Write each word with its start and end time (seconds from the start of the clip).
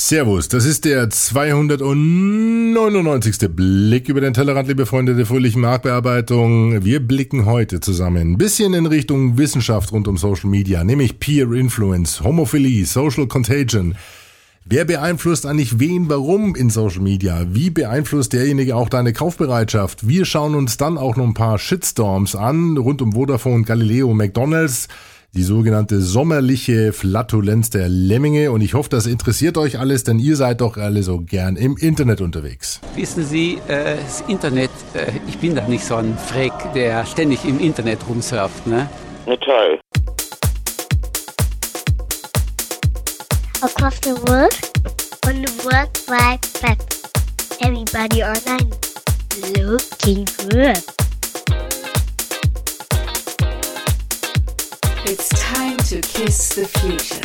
Servus, 0.00 0.46
das 0.46 0.64
ist 0.64 0.84
der 0.84 1.10
299. 1.10 3.50
Blick 3.50 4.08
über 4.08 4.20
den 4.20 4.32
Tellerrand, 4.32 4.68
liebe 4.68 4.86
Freunde 4.86 5.16
der 5.16 5.26
fröhlichen 5.26 5.60
Marktbearbeitung. 5.60 6.84
Wir 6.84 7.00
blicken 7.00 7.46
heute 7.46 7.80
zusammen 7.80 8.34
ein 8.34 8.38
bisschen 8.38 8.74
in 8.74 8.86
Richtung 8.86 9.38
Wissenschaft 9.38 9.90
rund 9.90 10.06
um 10.06 10.16
Social 10.16 10.50
Media, 10.50 10.84
nämlich 10.84 11.18
Peer 11.18 11.50
Influence, 11.50 12.22
Homophilie, 12.22 12.86
Social 12.86 13.26
Contagion. 13.26 13.96
Wer 14.64 14.84
beeinflusst 14.84 15.46
eigentlich 15.46 15.80
wen, 15.80 16.08
warum 16.08 16.54
in 16.54 16.70
Social 16.70 17.02
Media? 17.02 17.46
Wie 17.50 17.70
beeinflusst 17.70 18.32
derjenige 18.32 18.76
auch 18.76 18.88
deine 18.88 19.12
Kaufbereitschaft? 19.12 20.06
Wir 20.06 20.26
schauen 20.26 20.54
uns 20.54 20.76
dann 20.76 20.96
auch 20.96 21.16
noch 21.16 21.26
ein 21.26 21.34
paar 21.34 21.58
Shitstorms 21.58 22.36
an, 22.36 22.76
rund 22.76 23.02
um 23.02 23.14
Vodafone, 23.14 23.64
Galileo, 23.64 24.14
McDonalds 24.14 24.86
die 25.34 25.42
sogenannte 25.42 26.00
sommerliche 26.00 26.92
Flatulenz 26.92 27.70
der 27.70 27.88
Lemminge. 27.88 28.50
Und 28.50 28.60
ich 28.60 28.74
hoffe, 28.74 28.88
das 28.88 29.06
interessiert 29.06 29.58
euch 29.58 29.78
alles, 29.78 30.04
denn 30.04 30.18
ihr 30.18 30.36
seid 30.36 30.60
doch 30.60 30.76
alle 30.76 31.02
so 31.02 31.20
gern 31.20 31.56
im 31.56 31.76
Internet 31.76 32.20
unterwegs. 32.20 32.80
Wissen 32.96 33.24
Sie, 33.24 33.58
äh, 33.68 33.96
das 33.96 34.22
Internet, 34.26 34.70
äh, 34.94 35.12
ich 35.26 35.38
bin 35.38 35.54
da 35.54 35.66
nicht 35.68 35.84
so 35.84 35.96
ein 35.96 36.16
Freak, 36.16 36.52
der 36.74 37.04
ständig 37.06 37.44
im 37.44 37.60
Internet 37.60 37.98
rumsurft, 38.08 38.66
ne? 38.66 38.88
Na 39.26 39.36
toll. 39.36 39.78
Across 43.60 44.00
the 44.04 44.14
world, 44.28 44.54
on 45.26 45.44
the 45.44 45.64
World 45.64 45.90
Wide 46.06 46.46
Web. 46.62 46.78
Everybody 47.60 48.22
online. 48.22 48.70
Looking 49.56 50.24
good. 50.50 51.07
It's 55.10 55.30
time 55.30 55.78
to 55.88 56.06
kiss 56.06 56.50
the 56.50 56.66
future. 56.66 57.22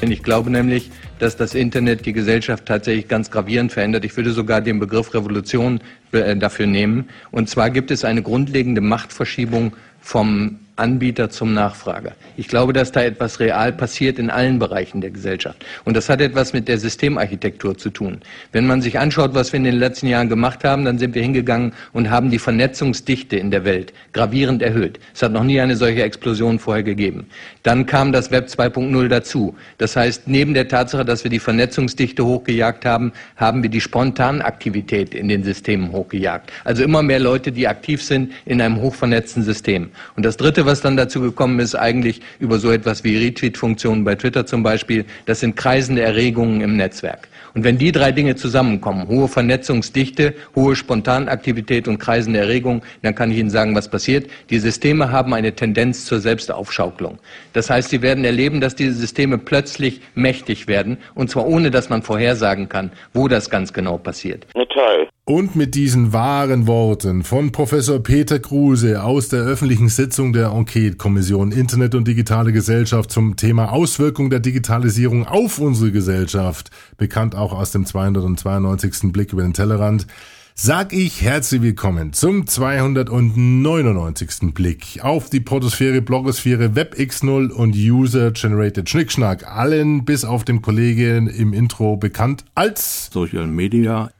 Ich 0.00 0.22
glaube 0.22 0.50
nämlich, 0.50 0.90
dass 1.18 1.36
das 1.36 1.54
Internet 1.54 2.06
die 2.06 2.14
Gesellschaft 2.14 2.64
tatsächlich 2.64 3.06
ganz 3.06 3.30
gravierend 3.30 3.70
verändert. 3.70 4.06
Ich 4.06 4.16
würde 4.16 4.32
sogar 4.32 4.62
den 4.62 4.78
Begriff 4.78 5.12
Revolution 5.12 5.80
äh, 6.12 6.34
dafür 6.34 6.66
nehmen. 6.66 7.10
Und 7.32 7.50
zwar 7.50 7.68
gibt 7.68 7.90
es 7.90 8.02
eine 8.06 8.22
grundlegende 8.22 8.80
Machtverschiebung 8.80 9.74
vom 10.04 10.58
Anbieter 10.76 11.30
zum 11.30 11.54
Nachfrager. 11.54 12.12
Ich 12.36 12.48
glaube, 12.48 12.72
dass 12.72 12.90
da 12.90 13.02
etwas 13.02 13.38
real 13.38 13.72
passiert 13.72 14.18
in 14.18 14.28
allen 14.28 14.58
Bereichen 14.58 15.00
der 15.00 15.10
Gesellschaft. 15.10 15.64
Und 15.84 15.96
das 15.96 16.08
hat 16.08 16.20
etwas 16.20 16.52
mit 16.52 16.66
der 16.66 16.78
Systemarchitektur 16.78 17.78
zu 17.78 17.90
tun. 17.90 18.20
Wenn 18.50 18.66
man 18.66 18.82
sich 18.82 18.98
anschaut, 18.98 19.34
was 19.34 19.52
wir 19.52 19.58
in 19.58 19.64
den 19.64 19.76
letzten 19.76 20.08
Jahren 20.08 20.28
gemacht 20.28 20.64
haben, 20.64 20.84
dann 20.84 20.98
sind 20.98 21.14
wir 21.14 21.22
hingegangen 21.22 21.74
und 21.92 22.10
haben 22.10 22.30
die 22.30 22.40
Vernetzungsdichte 22.40 23.36
in 23.36 23.52
der 23.52 23.64
Welt 23.64 23.92
gravierend 24.12 24.62
erhöht. 24.62 24.98
Es 25.14 25.22
hat 25.22 25.30
noch 25.30 25.44
nie 25.44 25.60
eine 25.60 25.76
solche 25.76 26.02
Explosion 26.02 26.58
vorher 26.58 26.82
gegeben. 26.82 27.28
Dann 27.62 27.86
kam 27.86 28.10
das 28.10 28.32
Web 28.32 28.48
2.0 28.48 29.08
dazu. 29.08 29.54
Das 29.78 29.94
heißt, 29.94 30.26
neben 30.26 30.54
der 30.54 30.66
Tatsache, 30.66 31.04
dass 31.04 31.22
wir 31.22 31.30
die 31.30 31.38
Vernetzungsdichte 31.38 32.26
hochgejagt 32.26 32.84
haben, 32.84 33.12
haben 33.36 33.62
wir 33.62 33.70
die 33.70 33.80
Spontanaktivität 33.80 35.14
in 35.14 35.28
den 35.28 35.44
Systemen 35.44 35.92
hochgejagt. 35.92 36.50
Also 36.64 36.82
immer 36.82 37.04
mehr 37.04 37.20
Leute, 37.20 37.52
die 37.52 37.68
aktiv 37.68 38.02
sind 38.02 38.32
in 38.44 38.60
einem 38.60 38.80
hochvernetzten 38.80 39.44
System. 39.44 39.90
Und 40.16 40.24
das 40.24 40.36
dritte, 40.36 40.66
was 40.66 40.80
dann 40.80 40.96
dazu 40.96 41.20
gekommen 41.20 41.60
ist, 41.60 41.74
eigentlich 41.74 42.20
über 42.38 42.58
so 42.58 42.70
etwas 42.70 43.04
wie 43.04 43.16
Retweet-Funktionen 43.16 44.04
bei 44.04 44.14
Twitter 44.14 44.46
zum 44.46 44.62
Beispiel, 44.62 45.04
das 45.26 45.40
sind 45.40 45.56
kreisende 45.56 46.02
Erregungen 46.02 46.60
im 46.60 46.76
Netzwerk. 46.76 47.28
Und 47.54 47.64
wenn 47.64 47.78
die 47.78 47.92
drei 47.92 48.10
Dinge 48.12 48.34
zusammenkommen, 48.34 49.06
hohe 49.08 49.28
Vernetzungsdichte, 49.28 50.34
hohe 50.56 50.74
Spontanaktivität 50.74 51.86
und 51.86 51.98
kreisende 51.98 52.40
Erregung, 52.40 52.82
dann 53.02 53.14
kann 53.14 53.30
ich 53.30 53.38
Ihnen 53.38 53.50
sagen, 53.50 53.74
was 53.74 53.88
passiert. 53.88 54.28
Die 54.50 54.58
Systeme 54.58 55.12
haben 55.12 55.32
eine 55.32 55.54
Tendenz 55.54 56.04
zur 56.04 56.18
Selbstaufschaukelung. 56.20 57.18
Das 57.52 57.70
heißt, 57.70 57.90
sie 57.90 58.02
werden 58.02 58.24
erleben, 58.24 58.60
dass 58.60 58.74
diese 58.74 58.94
Systeme 58.94 59.38
plötzlich 59.38 60.00
mächtig 60.14 60.66
werden, 60.66 60.98
und 61.14 61.30
zwar 61.30 61.46
ohne, 61.46 61.70
dass 61.70 61.88
man 61.88 62.02
vorhersagen 62.02 62.68
kann, 62.68 62.90
wo 63.12 63.28
das 63.28 63.50
ganz 63.50 63.72
genau 63.72 63.98
passiert. 63.98 64.46
Na 64.54 64.64
toll. 64.64 65.08
Und 65.26 65.56
mit 65.56 65.74
diesen 65.74 66.12
wahren 66.12 66.66
Worten 66.66 67.22
von 67.22 67.50
Professor 67.50 67.98
Peter 67.98 68.38
Kruse 68.38 69.02
aus 69.02 69.30
der 69.30 69.40
öffentlichen 69.40 69.88
Sitzung 69.88 70.34
der 70.34 70.48
Enquete-Kommission 70.48 71.50
Internet 71.50 71.94
und 71.94 72.06
digitale 72.06 72.52
Gesellschaft 72.52 73.10
zum 73.10 73.34
Thema 73.36 73.72
Auswirkung 73.72 74.28
der 74.28 74.40
Digitalisierung 74.40 75.26
auf 75.26 75.58
unsere 75.58 75.92
Gesellschaft, 75.92 76.70
bekannt 76.96 77.34
auch 77.34 77.52
aus 77.52 77.72
dem 77.72 77.86
292. 77.86 79.12
Blick 79.12 79.32
über 79.32 79.42
den 79.42 79.54
Tellerrand, 79.54 80.06
sag 80.54 80.92
ich 80.92 81.22
herzlich 81.22 81.62
willkommen 81.62 82.12
zum 82.12 82.46
299. 82.46 84.54
Blick 84.54 85.00
auf 85.02 85.30
die 85.30 85.40
Protosphäre, 85.40 86.00
Blogosphäre, 86.00 86.76
Web 86.76 86.94
X0 86.96 87.50
und 87.50 87.74
User-Generated 87.74 88.88
Schnickschnack. 88.88 89.46
Allen 89.46 90.04
bis 90.04 90.24
auf 90.24 90.44
dem 90.44 90.62
Kollegen 90.62 91.26
im 91.26 91.52
Intro 91.52 91.96
bekannt 91.96 92.44
als 92.54 93.10
Social 93.12 93.46
Media 93.46 94.10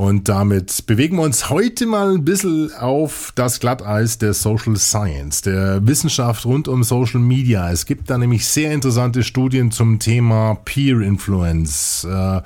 und 0.00 0.30
damit 0.30 0.86
bewegen 0.86 1.18
wir 1.18 1.24
uns 1.24 1.50
heute 1.50 1.84
mal 1.84 2.14
ein 2.14 2.24
bisschen 2.24 2.72
auf 2.72 3.32
das 3.34 3.60
Glatteis 3.60 4.16
der 4.16 4.32
Social 4.32 4.76
Science, 4.76 5.42
der 5.42 5.86
Wissenschaft 5.86 6.46
rund 6.46 6.68
um 6.68 6.82
Social 6.82 7.20
Media. 7.20 7.70
Es 7.70 7.84
gibt 7.84 8.08
da 8.08 8.16
nämlich 8.16 8.46
sehr 8.46 8.72
interessante 8.72 9.22
Studien 9.22 9.70
zum 9.70 9.98
Thema 9.98 10.54
Peer 10.64 11.02
Influence. 11.02 12.06
Äh, 12.10 12.40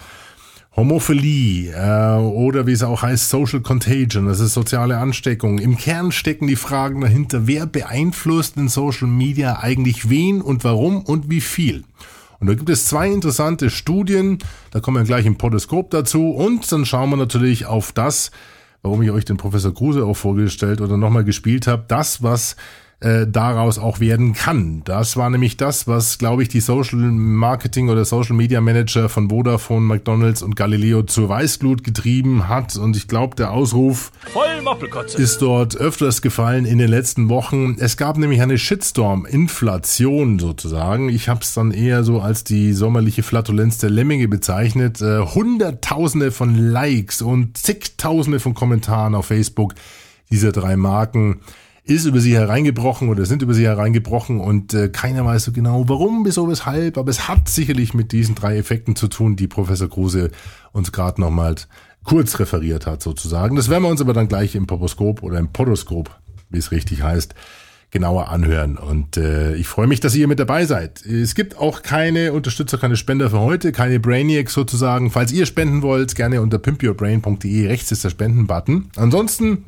Homophilie 0.74 1.70
äh, 1.70 2.18
oder 2.18 2.66
wie 2.66 2.72
es 2.72 2.82
auch 2.82 3.02
heißt, 3.02 3.30
Social 3.30 3.60
Contagion, 3.60 4.26
das 4.26 4.40
ist 4.40 4.54
soziale 4.54 4.98
Ansteckung. 4.98 5.60
Im 5.60 5.76
Kern 5.76 6.10
stecken 6.10 6.48
die 6.48 6.56
Fragen 6.56 7.02
dahinter, 7.02 7.46
wer 7.46 7.66
beeinflusst 7.66 8.56
in 8.56 8.68
Social 8.68 9.06
Media 9.06 9.60
eigentlich 9.60 10.10
wen 10.10 10.42
und 10.42 10.64
warum 10.64 11.02
und 11.02 11.30
wie 11.30 11.40
viel. 11.40 11.84
Und 12.40 12.48
da 12.48 12.54
gibt 12.54 12.68
es 12.70 12.86
zwei 12.86 13.08
interessante 13.08 13.70
Studien, 13.70 14.38
da 14.70 14.80
kommen 14.80 14.98
wir 14.98 15.04
gleich 15.04 15.26
im 15.26 15.36
Podoskop 15.36 15.90
dazu. 15.90 16.30
Und 16.30 16.70
dann 16.70 16.84
schauen 16.84 17.10
wir 17.10 17.16
natürlich 17.16 17.66
auf 17.66 17.92
das, 17.92 18.30
warum 18.82 19.02
ich 19.02 19.10
euch 19.10 19.24
den 19.24 19.36
Professor 19.36 19.72
Kruse 19.74 20.04
auch 20.04 20.16
vorgestellt 20.16 20.80
oder 20.80 20.96
nochmal 20.96 21.24
gespielt 21.24 21.66
habe, 21.66 21.84
das, 21.88 22.22
was 22.22 22.56
äh, 23.04 23.26
daraus 23.26 23.78
auch 23.78 24.00
werden 24.00 24.32
kann. 24.32 24.80
Das 24.84 25.18
war 25.18 25.28
nämlich 25.28 25.58
das, 25.58 25.86
was, 25.86 26.16
glaube 26.16 26.42
ich, 26.42 26.48
die 26.48 26.60
Social 26.60 26.98
Marketing 26.98 27.90
oder 27.90 28.06
Social 28.06 28.34
Media 28.34 28.62
Manager 28.62 29.10
von 29.10 29.28
Vodafone, 29.28 29.82
McDonalds 29.82 30.40
und 30.40 30.56
Galileo 30.56 31.02
zur 31.02 31.28
Weißglut 31.28 31.84
getrieben 31.84 32.48
hat. 32.48 32.76
Und 32.76 32.96
ich 32.96 33.06
glaube, 33.06 33.36
der 33.36 33.50
Ausruf 33.50 34.10
ist 35.18 35.42
dort 35.42 35.76
öfters 35.76 36.22
gefallen 36.22 36.64
in 36.64 36.78
den 36.78 36.88
letzten 36.88 37.28
Wochen. 37.28 37.76
Es 37.78 37.98
gab 37.98 38.16
nämlich 38.16 38.40
eine 38.40 38.56
Shitstorm-Inflation 38.56 40.38
sozusagen. 40.38 41.10
Ich 41.10 41.28
habe 41.28 41.40
es 41.42 41.52
dann 41.52 41.72
eher 41.72 42.04
so 42.04 42.20
als 42.20 42.42
die 42.42 42.72
sommerliche 42.72 43.22
Flatulenz 43.22 43.76
der 43.76 43.90
Lemminge 43.90 44.28
bezeichnet. 44.28 45.02
Äh, 45.02 45.20
Hunderttausende 45.20 46.30
von 46.30 46.56
Likes 46.56 47.20
und 47.20 47.58
zigtausende 47.58 48.40
von 48.40 48.54
Kommentaren 48.54 49.14
auf 49.14 49.26
Facebook 49.26 49.74
dieser 50.30 50.52
drei 50.52 50.76
Marken 50.76 51.40
ist 51.84 52.06
über 52.06 52.18
sie 52.18 52.34
hereingebrochen 52.34 53.10
oder 53.10 53.26
sind 53.26 53.42
über 53.42 53.52
sie 53.52 53.64
hereingebrochen 53.64 54.40
und 54.40 54.72
äh, 54.72 54.88
keiner 54.88 55.24
weiß 55.24 55.44
so 55.44 55.52
genau, 55.52 55.86
warum, 55.88 56.24
wieso, 56.24 56.48
weshalb, 56.48 56.96
aber 56.96 57.10
es 57.10 57.28
hat 57.28 57.48
sicherlich 57.48 57.92
mit 57.92 58.12
diesen 58.12 58.34
drei 58.34 58.56
Effekten 58.56 58.96
zu 58.96 59.06
tun, 59.06 59.36
die 59.36 59.48
Professor 59.48 59.88
Kruse 59.88 60.30
uns 60.72 60.92
gerade 60.92 61.20
nochmal 61.20 61.56
kurz 62.02 62.38
referiert 62.38 62.86
hat 62.86 63.02
sozusagen. 63.02 63.56
Das 63.56 63.68
werden 63.68 63.82
wir 63.82 63.90
uns 63.90 64.00
aber 64.00 64.14
dann 64.14 64.28
gleich 64.28 64.54
im 64.54 64.66
Poposkop 64.66 65.22
oder 65.22 65.38
im 65.38 65.48
Podoskop, 65.48 66.10
wie 66.48 66.58
es 66.58 66.70
richtig 66.70 67.02
heißt, 67.02 67.34
genauer 67.90 68.28
anhören. 68.28 68.78
Und 68.78 69.18
äh, 69.18 69.54
ich 69.54 69.68
freue 69.68 69.86
mich, 69.86 70.00
dass 70.00 70.14
ihr 70.14 70.26
mit 70.26 70.38
dabei 70.38 70.64
seid. 70.64 71.04
Es 71.04 71.34
gibt 71.34 71.56
auch 71.58 71.82
keine 71.82 72.32
Unterstützer, 72.32 72.78
keine 72.78 72.96
Spender 72.96 73.28
für 73.28 73.40
heute, 73.40 73.72
keine 73.72 74.00
Brainiacs 74.00 74.54
sozusagen. 74.54 75.10
Falls 75.10 75.32
ihr 75.32 75.44
spenden 75.44 75.82
wollt, 75.82 76.14
gerne 76.14 76.40
unter 76.40 76.58
pimpyourbrain.de, 76.58 77.66
rechts 77.68 77.92
ist 77.92 78.04
der 78.04 78.10
Spenden-Button. 78.10 78.90
Ansonsten 78.96 79.66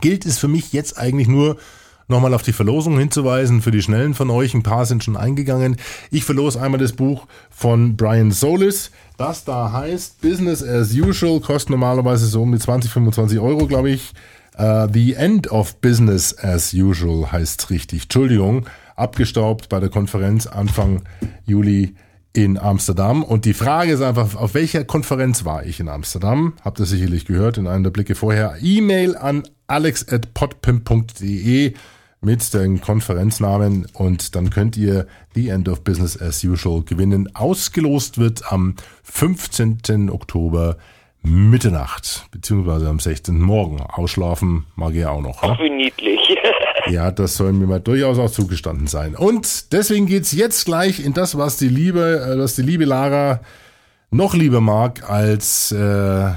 gilt 0.00 0.26
es 0.26 0.38
für 0.38 0.48
mich 0.48 0.72
jetzt 0.72 0.98
eigentlich 0.98 1.28
nur 1.28 1.56
nochmal 2.08 2.34
auf 2.34 2.42
die 2.42 2.52
Verlosung 2.52 2.98
hinzuweisen. 2.98 3.62
Für 3.62 3.70
die 3.70 3.82
Schnellen 3.82 4.14
von 4.14 4.30
euch, 4.30 4.54
ein 4.54 4.62
paar 4.62 4.86
sind 4.86 5.02
schon 5.02 5.16
eingegangen. 5.16 5.76
Ich 6.10 6.24
verlose 6.24 6.60
einmal 6.60 6.80
das 6.80 6.92
Buch 6.92 7.26
von 7.50 7.96
Brian 7.96 8.30
Solis. 8.30 8.90
Das 9.16 9.44
da 9.44 9.72
heißt 9.72 10.20
Business 10.20 10.62
as 10.62 10.92
Usual, 10.92 11.40
kostet 11.40 11.70
normalerweise 11.70 12.26
so 12.26 12.42
um 12.42 12.52
die 12.52 12.58
20, 12.58 12.90
25 12.90 13.38
Euro, 13.38 13.66
glaube 13.66 13.90
ich. 13.90 14.12
Uh, 14.58 14.86
The 14.92 15.14
End 15.14 15.50
of 15.50 15.76
Business 15.76 16.36
as 16.36 16.74
Usual 16.74 17.32
heißt 17.32 17.70
richtig. 17.70 18.02
Entschuldigung, 18.02 18.66
abgestaubt 18.96 19.70
bei 19.70 19.80
der 19.80 19.88
Konferenz 19.88 20.46
Anfang 20.46 21.02
Juli 21.46 21.94
in 22.32 22.58
Amsterdam. 22.58 23.22
Und 23.22 23.44
die 23.44 23.54
Frage 23.54 23.92
ist 23.92 24.00
einfach, 24.00 24.34
auf 24.36 24.54
welcher 24.54 24.84
Konferenz 24.84 25.44
war 25.44 25.66
ich 25.66 25.78
in 25.80 25.88
Amsterdam? 25.88 26.54
Habt 26.62 26.80
ihr 26.80 26.86
sicherlich 26.86 27.26
gehört 27.26 27.58
in 27.58 27.66
einem 27.66 27.84
der 27.84 27.90
Blicke 27.90 28.14
vorher. 28.14 28.56
E-Mail 28.62 29.16
an 29.16 29.42
alex.podpimp.de 29.66 31.74
mit 32.24 32.54
den 32.54 32.80
Konferenznamen 32.80 33.86
und 33.94 34.36
dann 34.36 34.50
könnt 34.50 34.76
ihr 34.76 35.08
The 35.34 35.48
End 35.48 35.68
of 35.68 35.82
Business 35.82 36.20
as 36.20 36.44
Usual 36.44 36.82
gewinnen. 36.82 37.34
Ausgelost 37.34 38.18
wird 38.18 38.50
am 38.50 38.76
15. 39.02 40.08
Oktober 40.08 40.76
Mitternacht, 41.22 42.26
beziehungsweise 42.30 42.88
am 42.88 42.98
16. 42.98 43.38
Morgen. 43.40 43.80
Ausschlafen 43.80 44.66
mag 44.74 44.94
er 44.94 45.12
auch 45.12 45.22
noch. 45.22 45.42
Ach, 45.42 45.58
wie 45.58 45.70
niedlich. 45.70 46.20
Ja, 46.88 47.12
das 47.12 47.36
soll 47.36 47.52
mir 47.52 47.68
mal 47.68 47.78
durchaus 47.78 48.18
auch 48.18 48.30
zugestanden 48.30 48.88
sein. 48.88 49.14
Und 49.14 49.72
deswegen 49.72 50.06
geht's 50.06 50.32
jetzt 50.32 50.64
gleich 50.64 50.98
in 50.98 51.14
das, 51.14 51.38
was 51.38 51.56
die 51.56 51.68
liebe, 51.68 52.20
äh, 52.20 52.36
was 52.36 52.56
die 52.56 52.62
liebe 52.62 52.84
Lara 52.84 53.40
noch 54.10 54.34
lieber 54.34 54.60
mag 54.60 55.08
als 55.08 55.70
äh, 55.70 56.32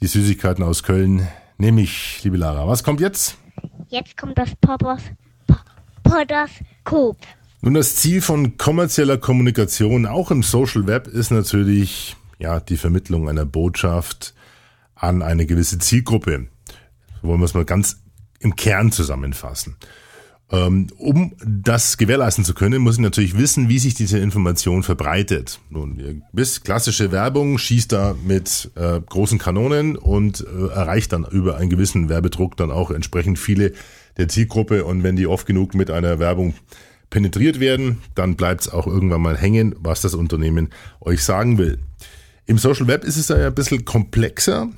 die 0.00 0.06
Süßigkeiten 0.08 0.64
aus 0.64 0.82
Köln. 0.82 1.28
Nämlich, 1.58 2.24
liebe 2.24 2.38
Lara, 2.38 2.66
was 2.66 2.82
kommt 2.82 3.00
jetzt? 3.00 3.36
Jetzt 3.88 4.16
kommt 4.16 4.36
das 4.36 4.50
Poppers, 4.60 5.02
Podoskop. 6.02 7.18
Nun, 7.60 7.74
das 7.74 7.94
Ziel 7.94 8.20
von 8.20 8.56
kommerzieller 8.56 9.18
Kommunikation, 9.18 10.06
auch 10.06 10.32
im 10.32 10.42
Social 10.42 10.88
Web, 10.88 11.06
ist 11.06 11.30
natürlich 11.30 12.16
ja 12.42 12.60
die 12.60 12.76
Vermittlung 12.76 13.28
einer 13.28 13.46
Botschaft 13.46 14.34
an 14.94 15.22
eine 15.22 15.46
gewisse 15.46 15.78
Zielgruppe. 15.78 16.48
So 17.20 17.28
wollen 17.28 17.40
wir 17.40 17.46
es 17.46 17.54
mal 17.54 17.64
ganz 17.64 18.02
im 18.40 18.56
Kern 18.56 18.92
zusammenfassen. 18.92 19.76
Ähm, 20.50 20.88
um 20.98 21.32
das 21.44 21.96
gewährleisten 21.96 22.44
zu 22.44 22.52
können, 22.52 22.82
muss 22.82 22.96
ich 22.96 23.00
natürlich 23.00 23.38
wissen, 23.38 23.70
wie 23.70 23.78
sich 23.78 23.94
diese 23.94 24.18
Information 24.18 24.82
verbreitet. 24.82 25.60
Nun, 25.70 25.98
ihr 25.98 26.20
wisst, 26.32 26.64
klassische 26.64 27.10
Werbung 27.10 27.56
schießt 27.56 27.90
da 27.90 28.14
mit 28.22 28.70
äh, 28.74 29.00
großen 29.00 29.38
Kanonen 29.38 29.96
und 29.96 30.44
äh, 30.46 30.66
erreicht 30.66 31.14
dann 31.14 31.24
über 31.24 31.56
einen 31.56 31.70
gewissen 31.70 32.10
Werbedruck 32.10 32.58
dann 32.58 32.70
auch 32.70 32.90
entsprechend 32.90 33.38
viele 33.38 33.72
der 34.18 34.28
Zielgruppe. 34.28 34.84
Und 34.84 35.02
wenn 35.02 35.16
die 35.16 35.26
oft 35.26 35.46
genug 35.46 35.74
mit 35.74 35.90
einer 35.90 36.18
Werbung 36.18 36.54
penetriert 37.08 37.58
werden, 37.58 38.02
dann 38.14 38.36
bleibt 38.36 38.62
es 38.62 38.68
auch 38.68 38.86
irgendwann 38.86 39.22
mal 39.22 39.38
hängen, 39.38 39.74
was 39.78 40.02
das 40.02 40.14
Unternehmen 40.14 40.68
euch 41.00 41.24
sagen 41.24 41.56
will. 41.56 41.78
Im 42.46 42.58
Social 42.58 42.86
Web 42.86 43.04
ist 43.04 43.16
es 43.16 43.28
ja 43.28 43.46
ein 43.46 43.54
bisschen 43.54 43.84
komplexer, 43.84 44.68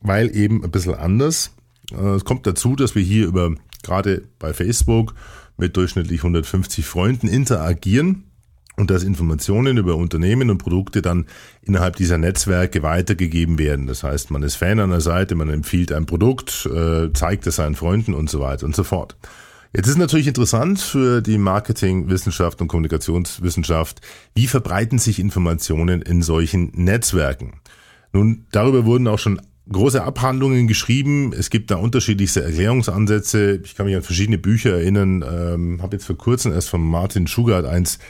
weil 0.00 0.34
eben 0.34 0.64
ein 0.64 0.70
bisschen 0.70 0.94
anders. 0.94 1.50
Äh, 1.92 2.14
es 2.14 2.24
kommt 2.24 2.46
dazu, 2.46 2.76
dass 2.76 2.94
wir 2.94 3.02
hier 3.02 3.26
über 3.26 3.54
gerade 3.82 4.22
bei 4.38 4.52
Facebook 4.52 5.14
mit 5.56 5.76
durchschnittlich 5.76 6.20
150 6.20 6.84
Freunden 6.84 7.28
interagieren 7.28 8.24
und 8.76 8.90
dass 8.90 9.02
Informationen 9.04 9.76
über 9.76 9.96
Unternehmen 9.96 10.50
und 10.50 10.58
Produkte 10.58 11.02
dann 11.02 11.26
innerhalb 11.62 11.96
dieser 11.96 12.18
Netzwerke 12.18 12.82
weitergegeben 12.82 13.58
werden. 13.58 13.86
Das 13.86 14.02
heißt, 14.02 14.30
man 14.30 14.42
ist 14.42 14.56
Fan 14.56 14.80
einer 14.80 15.02
Seite, 15.02 15.34
man 15.34 15.50
empfiehlt 15.50 15.92
ein 15.92 16.06
Produkt, 16.06 16.66
äh, 16.66 17.12
zeigt 17.12 17.46
es 17.46 17.56
seinen 17.56 17.74
Freunden 17.74 18.14
und 18.14 18.30
so 18.30 18.40
weiter 18.40 18.64
und 18.64 18.74
so 18.74 18.84
fort. 18.84 19.16
Jetzt 19.72 19.86
ist 19.86 19.98
natürlich 19.98 20.26
interessant 20.26 20.80
für 20.80 21.20
die 21.20 21.38
Marketingwissenschaft 21.38 22.60
und 22.60 22.66
Kommunikationswissenschaft, 22.66 24.00
wie 24.34 24.48
verbreiten 24.48 24.98
sich 24.98 25.20
Informationen 25.20 26.02
in 26.02 26.22
solchen 26.22 26.72
Netzwerken? 26.74 27.60
Nun, 28.12 28.46
darüber 28.50 28.84
wurden 28.84 29.06
auch 29.06 29.20
schon 29.20 29.40
große 29.70 30.02
Abhandlungen 30.02 30.66
geschrieben. 30.66 31.32
Es 31.32 31.50
gibt 31.50 31.70
da 31.70 31.76
unterschiedlichste 31.76 32.42
Erklärungsansätze. 32.42 33.60
Ich 33.64 33.76
kann 33.76 33.86
mich 33.86 33.94
an 33.94 34.02
verschiedene 34.02 34.38
Bücher 34.38 34.72
erinnern. 34.72 35.22
Ähm, 35.22 35.82
habe 35.82 35.96
jetzt 35.96 36.06
vor 36.06 36.18
kurzem 36.18 36.52
erst 36.52 36.68
von 36.68 36.82
Martin 36.82 37.28
Schugart 37.28 37.64
eins 37.64 38.00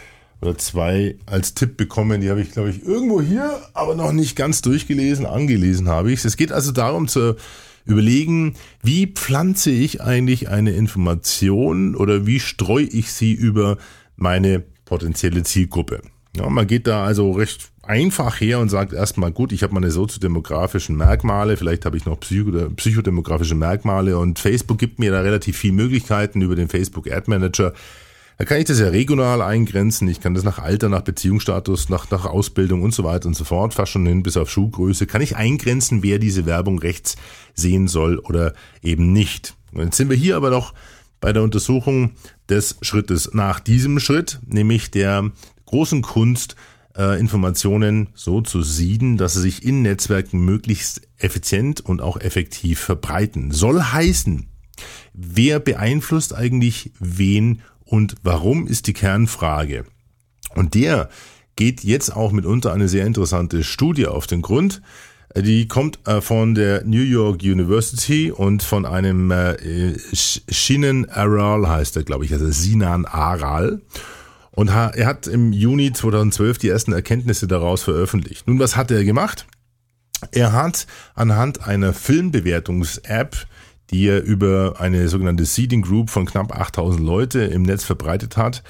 oder 0.40 0.56
zwei 0.56 1.16
als 1.26 1.52
Tipp 1.52 1.76
bekommen. 1.76 2.22
Die 2.22 2.30
habe 2.30 2.40
ich, 2.40 2.52
glaube 2.52 2.70
ich, 2.70 2.82
irgendwo 2.82 3.20
hier, 3.20 3.60
aber 3.74 3.94
noch 3.94 4.12
nicht 4.12 4.36
ganz 4.36 4.62
durchgelesen. 4.62 5.26
Angelesen 5.26 5.88
habe 5.88 6.10
ich. 6.10 6.24
Es 6.24 6.38
geht 6.38 6.52
also 6.52 6.72
darum 6.72 7.08
zu 7.08 7.36
überlegen, 7.84 8.54
wie 8.82 9.06
pflanze 9.06 9.70
ich 9.70 10.00
eigentlich 10.00 10.48
eine 10.48 10.72
Information 10.72 11.94
oder 11.94 12.26
wie 12.26 12.40
streue 12.40 12.84
ich 12.84 13.12
sie 13.12 13.32
über 13.32 13.78
meine 14.16 14.62
potenzielle 14.84 15.42
Zielgruppe. 15.42 16.02
Ja, 16.36 16.48
man 16.48 16.66
geht 16.66 16.86
da 16.86 17.04
also 17.04 17.32
recht 17.32 17.70
einfach 17.82 18.40
her 18.40 18.60
und 18.60 18.68
sagt 18.68 18.92
erstmal, 18.92 19.32
gut, 19.32 19.52
ich 19.52 19.62
habe 19.62 19.74
meine 19.74 19.90
soziodemografischen 19.90 20.96
Merkmale, 20.96 21.56
vielleicht 21.56 21.84
habe 21.84 21.96
ich 21.96 22.06
noch 22.06 22.20
psycho 22.20 22.70
psychodemografische 22.76 23.56
Merkmale 23.56 24.16
und 24.16 24.38
Facebook 24.38 24.78
gibt 24.78 25.00
mir 25.00 25.10
da 25.10 25.20
relativ 25.20 25.56
viele 25.56 25.74
Möglichkeiten 25.74 26.40
über 26.42 26.54
den 26.54 26.68
Facebook 26.68 27.10
Ad 27.10 27.24
Manager 27.26 27.72
da 28.40 28.46
kann 28.46 28.58
ich 28.58 28.64
das 28.64 28.80
ja 28.80 28.88
regional 28.88 29.42
eingrenzen. 29.42 30.08
Ich 30.08 30.22
kann 30.22 30.32
das 30.32 30.44
nach 30.44 30.58
Alter, 30.58 30.88
nach 30.88 31.02
Beziehungsstatus, 31.02 31.90
nach, 31.90 32.10
nach 32.10 32.24
Ausbildung 32.24 32.80
und 32.80 32.94
so 32.94 33.04
weiter 33.04 33.28
und 33.28 33.36
so 33.36 33.44
fort, 33.44 33.74
fast 33.74 33.92
schon 33.92 34.06
hin 34.06 34.22
bis 34.22 34.38
auf 34.38 34.50
Schuhgröße, 34.50 35.06
kann 35.06 35.20
ich 35.20 35.36
eingrenzen, 35.36 36.02
wer 36.02 36.18
diese 36.18 36.46
Werbung 36.46 36.78
rechts 36.78 37.16
sehen 37.52 37.86
soll 37.86 38.18
oder 38.18 38.54
eben 38.80 39.12
nicht. 39.12 39.56
Und 39.74 39.84
jetzt 39.84 39.98
sind 39.98 40.08
wir 40.08 40.16
hier 40.16 40.36
aber 40.36 40.48
noch 40.48 40.72
bei 41.20 41.34
der 41.34 41.42
Untersuchung 41.42 42.12
des 42.48 42.78
Schrittes 42.80 43.34
nach 43.34 43.60
diesem 43.60 44.00
Schritt, 44.00 44.38
nämlich 44.46 44.90
der 44.90 45.30
großen 45.66 46.00
Kunst, 46.00 46.56
äh, 46.96 47.20
Informationen 47.20 48.08
so 48.14 48.40
zu 48.40 48.62
sieden, 48.62 49.18
dass 49.18 49.34
sie 49.34 49.42
sich 49.42 49.66
in 49.66 49.82
Netzwerken 49.82 50.42
möglichst 50.42 51.02
effizient 51.18 51.82
und 51.82 52.00
auch 52.00 52.18
effektiv 52.18 52.80
verbreiten. 52.80 53.50
Soll 53.50 53.82
heißen, 53.82 54.46
wer 55.12 55.60
beeinflusst 55.60 56.34
eigentlich 56.34 56.92
wen 56.98 57.60
und 57.90 58.14
warum 58.22 58.68
ist 58.68 58.86
die 58.86 58.92
Kernfrage. 58.92 59.84
Und 60.54 60.74
der 60.74 61.10
geht 61.56 61.82
jetzt 61.82 62.14
auch 62.14 62.30
mitunter 62.30 62.72
eine 62.72 62.88
sehr 62.88 63.04
interessante 63.04 63.64
Studie 63.64 64.06
auf 64.06 64.28
den 64.28 64.42
Grund. 64.42 64.80
Die 65.36 65.66
kommt 65.66 65.98
äh, 66.06 66.20
von 66.20 66.54
der 66.54 66.84
New 66.84 67.02
York 67.02 67.42
University 67.42 68.30
und 68.30 68.62
von 68.62 68.86
einem 68.86 69.30
äh, 69.32 69.96
Shinan 70.12 71.08
Aral 71.08 71.68
heißt 71.68 71.96
er, 71.96 72.04
glaube 72.04 72.24
ich, 72.24 72.32
also 72.32 72.48
Sinan 72.50 73.06
Aral. 73.06 73.80
Und 74.52 74.68
er 74.68 75.06
hat 75.06 75.26
im 75.26 75.52
Juni 75.52 75.92
2012 75.92 76.58
die 76.58 76.68
ersten 76.68 76.92
Erkenntnisse 76.92 77.46
daraus 77.46 77.82
veröffentlicht. 77.82 78.46
Nun, 78.46 78.58
was 78.58 78.76
hat 78.76 78.90
er 78.90 79.04
gemacht? 79.04 79.46
Er 80.32 80.52
hat 80.52 80.86
anhand 81.14 81.66
einer 81.66 81.92
Filmbewertungs-App 81.92 83.46
die 83.90 84.06
er 84.06 84.22
über 84.22 84.74
eine 84.78 85.08
sogenannte 85.08 85.44
Seeding 85.44 85.82
Group 85.82 86.10
von 86.10 86.26
knapp 86.26 86.58
8000 86.58 87.04
Leute 87.04 87.40
im 87.40 87.62
Netz 87.62 87.84
verbreitet 87.84 88.36
hat, 88.36 88.62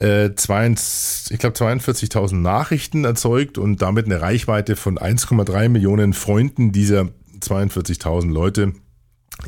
äh, 0.00 0.26
ich 0.26 0.36
glaube 0.36 1.56
42.000 1.56 2.36
Nachrichten 2.36 3.04
erzeugt 3.04 3.58
und 3.58 3.82
damit 3.82 4.06
eine 4.06 4.20
Reichweite 4.20 4.76
von 4.76 4.98
1,3 4.98 5.68
Millionen 5.68 6.12
Freunden 6.12 6.72
dieser 6.72 7.08
42.000 7.40 8.32
Leute 8.32 8.72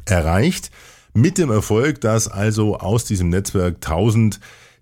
erreicht. 0.04 0.70
Mit 1.12 1.38
dem 1.38 1.50
Erfolg, 1.50 2.00
dass 2.00 2.28
also 2.28 2.78
aus 2.78 3.04
diesem 3.04 3.30
Netzwerk 3.30 3.76
1000 3.76 4.40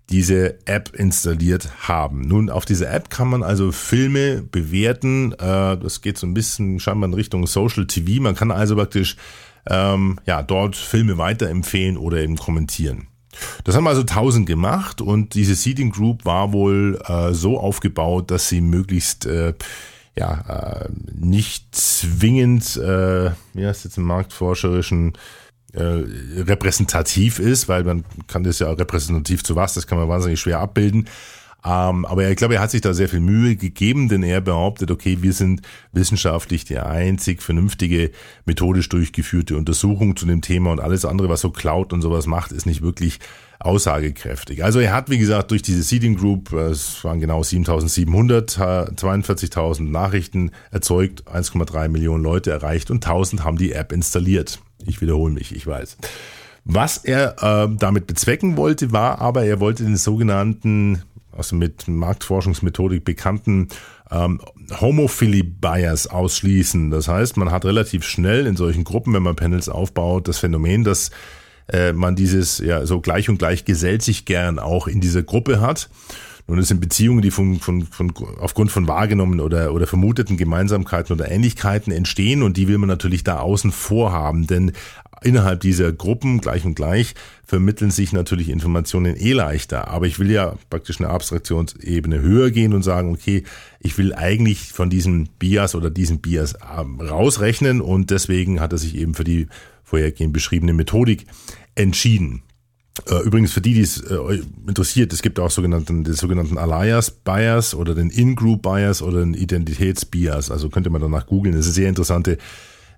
diese 0.09 0.57
App 0.65 0.93
installiert 0.95 1.87
haben. 1.87 2.21
Nun, 2.21 2.49
auf 2.49 2.65
dieser 2.65 2.91
App 2.91 3.11
kann 3.11 3.27
man 3.27 3.43
also 3.43 3.71
Filme 3.71 4.41
bewerten. 4.41 5.33
Äh, 5.33 5.77
das 5.77 6.01
geht 6.01 6.17
so 6.17 6.25
ein 6.25 6.33
bisschen 6.33 6.79
scheinbar 6.79 7.09
in 7.09 7.13
Richtung 7.13 7.45
Social 7.45 7.85
TV. 7.85 8.21
Man 8.21 8.35
kann 8.35 8.51
also 8.51 8.75
praktisch 8.75 9.17
ähm, 9.67 10.19
ja, 10.25 10.43
dort 10.43 10.75
Filme 10.75 11.17
weiterempfehlen 11.17 11.97
oder 11.97 12.17
eben 12.17 12.37
kommentieren. 12.37 13.07
Das 13.63 13.75
haben 13.75 13.87
also 13.87 14.01
1000 14.01 14.47
gemacht 14.47 15.01
und 15.01 15.33
diese 15.33 15.55
Seeding 15.55 15.91
Group 15.91 16.25
war 16.25 16.51
wohl 16.51 16.99
äh, 17.05 17.33
so 17.33 17.59
aufgebaut, 17.59 18.31
dass 18.31 18.49
sie 18.49 18.61
möglichst 18.61 19.25
äh, 19.25 19.53
ja, 20.17 20.83
äh, 20.83 20.89
nicht 21.13 21.73
zwingend, 21.73 22.75
äh, 22.77 23.31
wie 23.53 23.65
heißt 23.65 23.85
jetzt 23.85 23.97
im 23.97 24.03
marktforscherischen, 24.03 25.13
äh, 25.73 26.03
repräsentativ 26.41 27.39
ist, 27.39 27.69
weil 27.69 27.83
man 27.83 28.03
kann 28.27 28.43
das 28.43 28.59
ja 28.59 28.71
repräsentativ 28.71 29.43
zu 29.43 29.55
was, 29.55 29.75
das 29.75 29.85
kann 29.85 29.99
man 29.99 30.09
wahnsinnig 30.09 30.39
schwer 30.39 30.59
abbilden. 30.59 31.07
Ähm, 31.65 32.05
aber 32.05 32.29
ich 32.29 32.37
glaube, 32.37 32.55
er 32.55 32.61
hat 32.61 32.71
sich 32.71 32.81
da 32.81 32.93
sehr 32.93 33.09
viel 33.09 33.19
Mühe 33.19 33.55
gegeben, 33.55 34.07
denn 34.07 34.23
er 34.23 34.39
behauptet, 34.39 34.91
okay, 34.91 35.17
wir 35.21 35.33
sind 35.33 35.61
wissenschaftlich 35.91 36.63
die 36.63 36.77
einzig 36.77 37.41
vernünftige, 37.41 38.11
methodisch 38.45 38.87
durchgeführte 38.87 39.57
Untersuchung 39.57 40.15
zu 40.15 40.25
dem 40.25 40.41
Thema 40.41 40.71
und 40.71 40.79
alles 40.79 41.03
andere, 41.03 41.27
was 41.27 41.41
so 41.41 41.49
Cloud 41.49 41.91
und 41.91 42.01
sowas 42.01 42.27
macht, 42.27 42.53
ist 42.53 42.65
nicht 42.65 42.81
wirklich 42.81 43.19
aussagekräftig. 43.59 44.63
Also 44.63 44.79
er 44.79 44.93
hat, 44.93 45.09
wie 45.09 45.17
gesagt, 45.17 45.51
durch 45.51 45.61
diese 45.61 45.83
Seeding 45.83 46.15
Group, 46.15 46.53
äh, 46.53 46.67
es 46.67 47.03
waren 47.03 47.19
genau 47.19 47.43
7700, 47.43 48.51
42.000 48.51 49.81
Nachrichten 49.81 50.51
erzeugt, 50.71 51.23
1,3 51.27 51.89
Millionen 51.89 52.23
Leute 52.23 52.51
erreicht 52.51 52.89
und 52.89 53.05
1000 53.05 53.43
haben 53.43 53.57
die 53.57 53.73
App 53.73 53.91
installiert. 53.91 54.59
Ich 54.85 55.01
wiederhole 55.01 55.33
mich, 55.33 55.53
ich 55.53 55.67
weiß. 55.67 55.97
Was 56.63 56.97
er 56.97 57.35
äh, 57.41 57.75
damit 57.77 58.07
bezwecken 58.07 58.55
wollte, 58.55 58.93
war 58.93 59.19
aber, 59.19 59.43
er 59.43 59.59
wollte 59.59 59.83
den 59.83 59.97
sogenannten 59.97 61.01
also 61.39 61.55
mit 61.55 61.87
Marktforschungsmethodik 61.87 63.03
bekannten 63.03 63.69
ähm, 64.11 64.39
Homophilie-Bias 64.79 66.07
ausschließen. 66.07 66.91
Das 66.91 67.07
heißt, 67.07 67.37
man 67.37 67.51
hat 67.51 67.65
relativ 67.65 68.03
schnell 68.03 68.45
in 68.45 68.55
solchen 68.55 68.83
Gruppen, 68.83 69.13
wenn 69.13 69.23
man 69.23 69.35
Panels 69.35 69.69
aufbaut, 69.69 70.27
das 70.27 70.37
Phänomen, 70.37 70.83
dass 70.83 71.11
äh, 71.67 71.93
man 71.93 72.15
dieses 72.15 72.59
ja 72.59 72.85
so 72.85 73.01
gleich 73.01 73.29
und 73.29 73.39
gleich 73.39 73.65
gesellt 73.65 74.03
sich 74.03 74.25
gern 74.25 74.59
auch 74.59 74.87
in 74.87 75.01
dieser 75.01 75.23
Gruppe 75.23 75.61
hat. 75.61 75.89
Nun, 76.47 76.57
es 76.57 76.67
sind 76.67 76.81
Beziehungen, 76.81 77.21
die 77.21 77.29
von, 77.29 77.59
von, 77.59 77.83
von, 77.83 78.11
aufgrund 78.39 78.71
von 78.71 78.87
wahrgenommenen 78.87 79.39
oder, 79.39 79.71
oder 79.71 79.85
vermuteten 79.85 80.35
Gemeinsamkeiten 80.35 81.13
oder 81.15 81.29
Ähnlichkeiten 81.29 81.93
entstehen 81.93 82.41
und 82.41 82.57
die 82.57 82.67
will 82.67 82.79
man 82.79 82.89
natürlich 82.89 83.23
da 83.23 83.39
außen 83.39 83.71
vor 83.71 84.11
haben, 84.13 84.47
denn 84.47 84.71
innerhalb 85.21 85.59
dieser 85.61 85.91
Gruppen 85.91 86.41
gleich 86.41 86.65
und 86.65 86.75
gleich 86.75 87.15
vermitteln 87.45 87.91
sich 87.91 88.13
natürlich 88.13 88.49
Informationen 88.49 89.15
eh 89.15 89.33
leichter. 89.33 89.87
Aber 89.87 90.07
ich 90.07 90.19
will 90.19 90.31
ja 90.31 90.55
praktisch 90.69 90.99
eine 90.99 91.09
Abstraktionsebene 91.09 92.21
höher 92.21 92.51
gehen 92.51 92.73
und 92.73 92.83
sagen, 92.83 93.11
okay, 93.11 93.43
ich 93.79 93.97
will 93.97 94.13
eigentlich 94.13 94.71
von 94.71 94.89
diesem 94.89 95.27
Bias 95.39 95.75
oder 95.75 95.89
diesem 95.89 96.19
Bias 96.19 96.55
ähm, 96.77 96.99
rausrechnen 96.99 97.81
und 97.81 98.11
deswegen 98.11 98.59
hat 98.59 98.71
er 98.71 98.77
sich 98.77 98.95
eben 98.95 99.13
für 99.13 99.23
die 99.23 99.47
vorhergehend 99.83 100.33
beschriebene 100.33 100.73
Methodik 100.73 101.25
entschieden. 101.75 102.43
Äh, 103.07 103.23
übrigens 103.23 103.53
für 103.53 103.61
die, 103.61 103.73
die 103.73 103.81
es 103.81 104.01
äh, 104.01 104.41
interessiert, 104.67 105.13
es 105.13 105.21
gibt 105.21 105.39
auch 105.39 105.51
sogenannten, 105.51 106.03
den 106.03 106.13
sogenannten 106.13 106.57
Alias 106.57 107.11
Bias 107.11 107.73
oder 107.73 107.95
den 107.95 108.09
In-Group 108.09 108.61
Bias 108.61 109.01
oder 109.01 109.19
den 109.21 109.33
Identitätsbias. 109.33 110.51
Also 110.51 110.69
könnte 110.69 110.89
man 110.89 111.01
danach 111.01 111.27
googeln. 111.27 111.55
Das 111.55 111.65
sind 111.65 111.73
sehr 111.73 111.89
interessante 111.89 112.37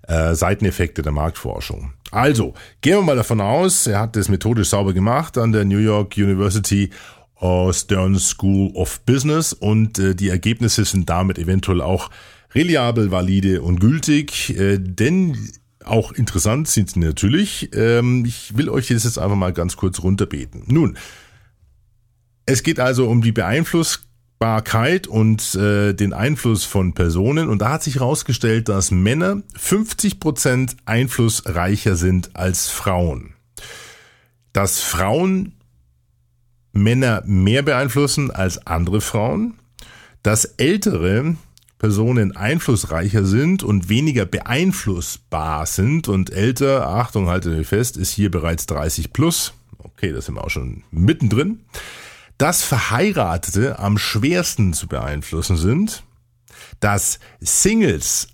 äh, 0.08 0.34
Seiteneffekte 0.34 1.02
der 1.02 1.12
Marktforschung. 1.12 1.92
Also, 2.10 2.54
gehen 2.80 2.96
wir 2.96 3.02
mal 3.02 3.16
davon 3.16 3.40
aus, 3.40 3.86
er 3.86 4.00
hat 4.00 4.16
das 4.16 4.28
methodisch 4.28 4.68
sauber 4.68 4.92
gemacht 4.92 5.38
an 5.38 5.52
der 5.52 5.64
New 5.64 5.78
York 5.78 6.16
University 6.16 6.90
Stern 7.72 8.18
School 8.20 8.70
of 8.74 9.00
Business 9.00 9.52
und 9.52 9.98
äh, 9.98 10.14
die 10.14 10.28
Ergebnisse 10.28 10.84
sind 10.84 11.10
damit 11.10 11.38
eventuell 11.38 11.80
auch 11.80 12.08
reliabel, 12.54 13.10
valide 13.10 13.62
und 13.62 13.80
gültig, 13.80 14.56
äh, 14.56 14.78
denn 14.78 15.36
auch 15.84 16.12
interessant 16.12 16.68
sind 16.68 16.90
sie 16.90 17.00
natürlich. 17.00 17.70
Ähm, 17.74 18.24
ich 18.24 18.56
will 18.56 18.68
euch 18.68 18.88
das 18.88 19.02
jetzt 19.02 19.18
einfach 19.18 19.36
mal 19.36 19.52
ganz 19.52 19.76
kurz 19.76 20.02
runterbeten. 20.04 20.62
Nun, 20.66 20.96
es 22.46 22.62
geht 22.62 22.78
also 22.78 23.08
um 23.08 23.22
die 23.22 23.32
Beeinflussbarkeit 24.42 25.06
und 25.06 25.54
äh, 25.54 25.92
den 25.92 26.12
Einfluss 26.12 26.64
von 26.64 26.94
Personen. 26.94 27.48
Und 27.48 27.62
da 27.62 27.70
hat 27.70 27.84
sich 27.84 27.96
herausgestellt, 27.96 28.68
dass 28.68 28.90
Männer 28.90 29.42
50 29.56 30.18
Prozent 30.18 30.76
einflussreicher 30.84 31.94
sind 31.94 32.34
als 32.34 32.68
Frauen. 32.68 33.34
Dass 34.52 34.80
Frauen 34.80 35.52
Männer 36.72 37.22
mehr 37.24 37.62
beeinflussen 37.62 38.32
als 38.32 38.66
andere 38.66 39.00
Frauen. 39.00 39.54
Dass 40.24 40.44
Ältere 40.44 41.36
Personen 41.78 42.36
einflussreicher 42.36 43.24
sind 43.24 43.62
und 43.62 43.88
weniger 43.88 44.24
beeinflussbar 44.24 45.66
sind 45.66 46.08
und 46.08 46.30
älter, 46.30 46.88
Achtung, 46.88 47.28
haltet 47.28 47.58
euch 47.58 47.66
fest, 47.68 47.96
ist 47.96 48.10
hier 48.10 48.30
bereits 48.30 48.66
30 48.66 49.12
plus. 49.12 49.52
Okay, 49.78 50.12
das 50.12 50.26
sind 50.26 50.34
wir 50.34 50.44
auch 50.44 50.50
schon 50.50 50.82
mittendrin. 50.90 51.60
Dass 52.42 52.64
Verheiratete 52.64 53.78
am 53.78 53.98
schwersten 53.98 54.72
zu 54.72 54.88
beeinflussen 54.88 55.56
sind. 55.56 56.02
Dass 56.80 57.20
Singles 57.38 58.30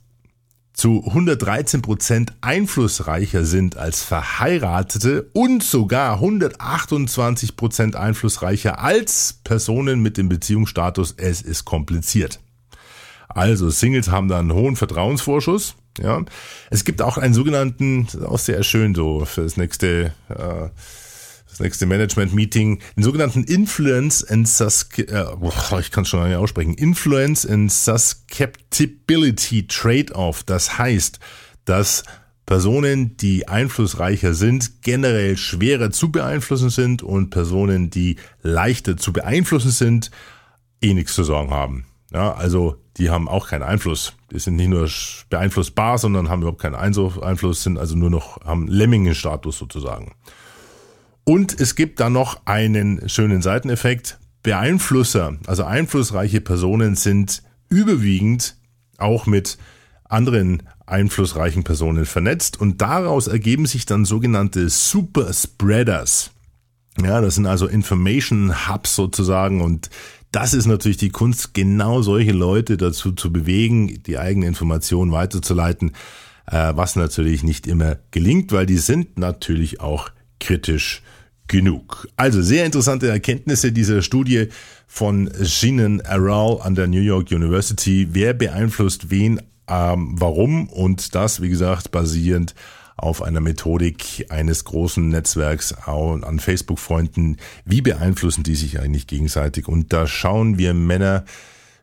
zu 0.73 1.05
113 1.07 1.83
Prozent 1.83 2.33
einflussreicher 2.41 3.45
sind 3.45 3.77
als 3.77 4.03
Verheiratete 4.03 5.29
und 5.35 5.63
sogar 5.63 6.15
128 6.15 7.55
Prozent 7.55 7.97
einflussreicher 7.97 8.81
als 8.81 9.41
Personen 9.45 10.01
mit 10.01 10.17
dem 10.17 10.31
Beziehungsstatus. 10.31 11.13
Es 11.19 11.43
ist 11.43 11.67
kompliziert. 11.67 12.41
Also 13.29 13.69
Singles 13.69 14.09
haben 14.09 14.29
da 14.29 14.39
einen 14.39 14.55
hohen 14.55 14.77
Vertrauensvorschuss. 14.77 15.75
Ja, 15.99 16.25
es 16.71 16.87
gibt 16.87 17.03
auch 17.03 17.19
einen 17.19 17.35
sogenannten, 17.35 18.09
auch 18.25 18.39
sehr 18.39 18.63
schön 18.63 18.95
so 18.95 19.27
für 19.27 19.43
das 19.43 19.59
nächste, 19.59 20.15
äh, 20.31 20.71
das 21.59 21.65
nächste 21.65 21.87
Management-Meeting, 21.87 22.79
den 22.97 23.03
sogenannten 23.03 23.43
Influence 23.43 24.23
and 24.23 24.47
Sus 24.47 24.87
äh, 24.97 25.25
ich 25.81 25.91
kann 25.91 26.05
schon 26.05 26.27
nicht 26.29 26.37
aussprechen, 26.37 26.75
Influence 26.75 27.45
and 27.45 27.73
Susceptibility 27.73 29.67
Trade-off. 29.67 30.45
Das 30.45 30.79
heißt, 30.79 31.19
dass 31.65 32.05
Personen, 32.47 33.17
die 33.17 33.49
einflussreicher 33.49 34.35
sind, 34.35 34.83
generell 34.83 35.37
schwerer 35.37 35.91
zu 35.91 36.13
beeinflussen 36.13 36.71
sind 36.71 37.03
und 37.03 37.31
Personen, 37.31 37.91
die 37.91 38.17
leichter 38.43 38.97
zu 38.97 39.13
beeinflussen 39.13 39.73
sind, 39.73 40.13
eh 40.81 40.95
nichts 40.95 41.15
zu 41.15 41.25
sagen 41.25 41.51
haben. 41.51 41.87
Ja, 42.13 42.33
also 42.35 42.77
die 42.97 43.11
haben 43.11 43.29
auch 43.29 43.49
keinen 43.49 43.65
Einfluss. 43.65 44.15
Die 44.31 44.39
sind 44.39 44.57
nicht 44.57 44.69
nur 44.69 44.89
beeinflussbar, 45.29 45.99
sondern 45.99 46.29
haben 46.29 46.43
überhaupt 46.43 46.63
keinen 46.63 46.77
Einfluss, 46.77 47.63
sind 47.65 47.79
also 47.79 47.97
nur 47.97 48.11
noch, 48.11 48.41
haben 48.45 48.69
Lemmingenstatus 48.69 49.59
sozusagen. 49.59 50.15
Und 51.29 51.61
es 51.61 51.75
gibt 51.75 52.01
da 52.01 52.09
noch 52.09 52.47
einen 52.47 53.07
schönen 53.07 53.43
Seiteneffekt. 53.43 54.19
Beeinflusser, 54.43 55.37
also 55.47 55.65
einflussreiche 55.65 56.41
Personen 56.41 56.97
sind 56.97 57.43
überwiegend 57.69 58.57
auch 58.97 59.27
mit 59.27 59.59
anderen 60.05 60.63
einflussreichen 60.87 61.65
Personen 61.65 62.07
vernetzt 62.07 62.59
und 62.59 62.81
daraus 62.81 63.27
ergeben 63.27 63.67
sich 63.67 63.85
dann 63.85 64.07
sogenannte 64.07 64.71
Super 64.71 65.31
Spreaders. 65.35 66.31
Ja, 66.99 67.21
das 67.21 67.35
sind 67.35 67.45
also 67.45 67.67
Information 67.67 68.67
Hubs 68.67 68.97
sozusagen 68.97 69.61
und 69.61 69.91
das 70.33 70.55
ist 70.55 70.65
natürlich 70.65 70.97
die 70.97 71.11
Kunst, 71.11 71.53
genau 71.53 72.01
solche 72.01 72.33
Leute 72.33 72.79
dazu 72.79 73.13
zu 73.13 73.31
bewegen, 73.31 74.03
die 74.05 74.17
eigene 74.17 74.47
Information 74.47 75.13
weiterzuleiten, 75.13 75.91
äh, 76.47 76.73
was 76.75 76.97
natürlich 76.97 77.43
nicht 77.43 77.67
immer 77.67 77.99
gelingt, 78.13 78.51
weil 78.51 78.65
die 78.65 78.79
sind 78.79 79.19
natürlich 79.19 79.83
auch 79.83 80.09
kritisch 80.41 81.03
genug. 81.49 82.09
Also 82.17 82.43
sehr 82.43 82.65
interessante 82.65 83.09
Erkenntnisse 83.09 83.73
dieser 83.73 84.03
Studie 84.03 84.49
von 84.87 85.31
Shinen 85.43 86.01
Aral 86.05 86.61
an 86.63 86.75
der 86.75 86.87
New 86.87 87.01
York 87.01 87.31
University. 87.31 88.09
Wer 88.13 88.35
beeinflusst 88.35 89.11
wen, 89.11 89.41
ähm, 89.69 90.15
warum 90.19 90.69
und 90.69 91.15
das, 91.15 91.43
wie 91.43 91.49
gesagt, 91.49 91.91
basierend 91.91 92.55
auf 92.97 93.23
einer 93.23 93.41
Methodik 93.41 94.27
eines 94.29 94.65
großen 94.65 95.09
Netzwerks 95.09 95.73
an 95.73 96.41
Facebook-Freunden. 96.41 97.37
Wie 97.65 97.81
beeinflussen 97.81 98.43
die 98.43 98.57
sich 98.57 98.81
eigentlich 98.81 99.07
gegenseitig? 99.07 99.69
Und 99.69 99.93
da 99.93 100.09
schauen 100.09 100.59
wir 100.59 100.75
Männer 100.75 101.25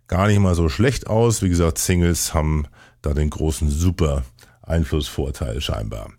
gar 0.07 0.27
nicht 0.27 0.39
mal 0.39 0.55
so 0.55 0.67
schlecht 0.67 1.07
aus. 1.07 1.41
Wie 1.41 1.49
gesagt, 1.49 1.77
Singles 1.77 2.33
haben 2.33 2.67
da 3.01 3.13
den 3.13 3.29
großen 3.29 3.69
super 3.69 4.23
Einflussvorteil 4.61 5.61
scheinbar. 5.61 6.11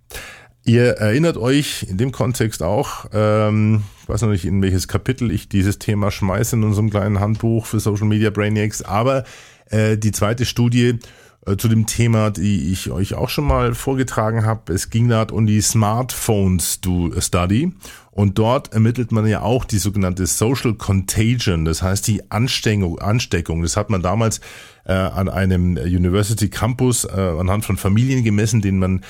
Ihr 0.66 0.94
erinnert 0.98 1.36
euch 1.36 1.86
in 1.88 1.96
dem 1.96 2.10
Kontext 2.10 2.60
auch, 2.60 3.06
ähm, 3.12 3.84
ich 4.02 4.08
weiß 4.08 4.22
noch 4.22 4.30
nicht, 4.30 4.44
in 4.44 4.60
welches 4.62 4.88
Kapitel 4.88 5.30
ich 5.30 5.48
dieses 5.48 5.78
Thema 5.78 6.10
schmeiße 6.10 6.56
in 6.56 6.64
unserem 6.64 6.90
kleinen 6.90 7.20
Handbuch 7.20 7.66
für 7.66 7.78
Social 7.78 8.08
Media 8.08 8.30
Brainiacs, 8.30 8.82
aber 8.82 9.22
äh, 9.70 9.96
die 9.96 10.10
zweite 10.10 10.44
Studie 10.44 10.98
äh, 11.46 11.56
zu 11.56 11.68
dem 11.68 11.86
Thema, 11.86 12.32
die 12.32 12.72
ich 12.72 12.90
euch 12.90 13.14
auch 13.14 13.28
schon 13.28 13.44
mal 13.44 13.74
vorgetragen 13.74 14.44
habe. 14.44 14.72
Es 14.72 14.90
ging 14.90 15.08
da 15.08 15.22
um 15.30 15.46
die 15.46 15.60
Smartphones 15.60 16.80
Study 17.20 17.72
und 18.10 18.36
dort 18.36 18.72
ermittelt 18.72 19.12
man 19.12 19.24
ja 19.28 19.42
auch 19.42 19.66
die 19.66 19.78
sogenannte 19.78 20.26
Social 20.26 20.74
Contagion, 20.74 21.64
das 21.64 21.80
heißt 21.80 22.08
die 22.08 22.28
Ansteckung. 22.32 22.98
Ansteckung. 22.98 23.62
Das 23.62 23.76
hat 23.76 23.88
man 23.88 24.02
damals 24.02 24.40
äh, 24.84 24.94
an 24.94 25.28
einem 25.28 25.76
University 25.76 26.48
Campus 26.48 27.04
äh, 27.04 27.12
anhand 27.12 27.64
von 27.64 27.76
Familien 27.76 28.24
gemessen, 28.24 28.62
denen 28.62 28.80
man 28.80 29.04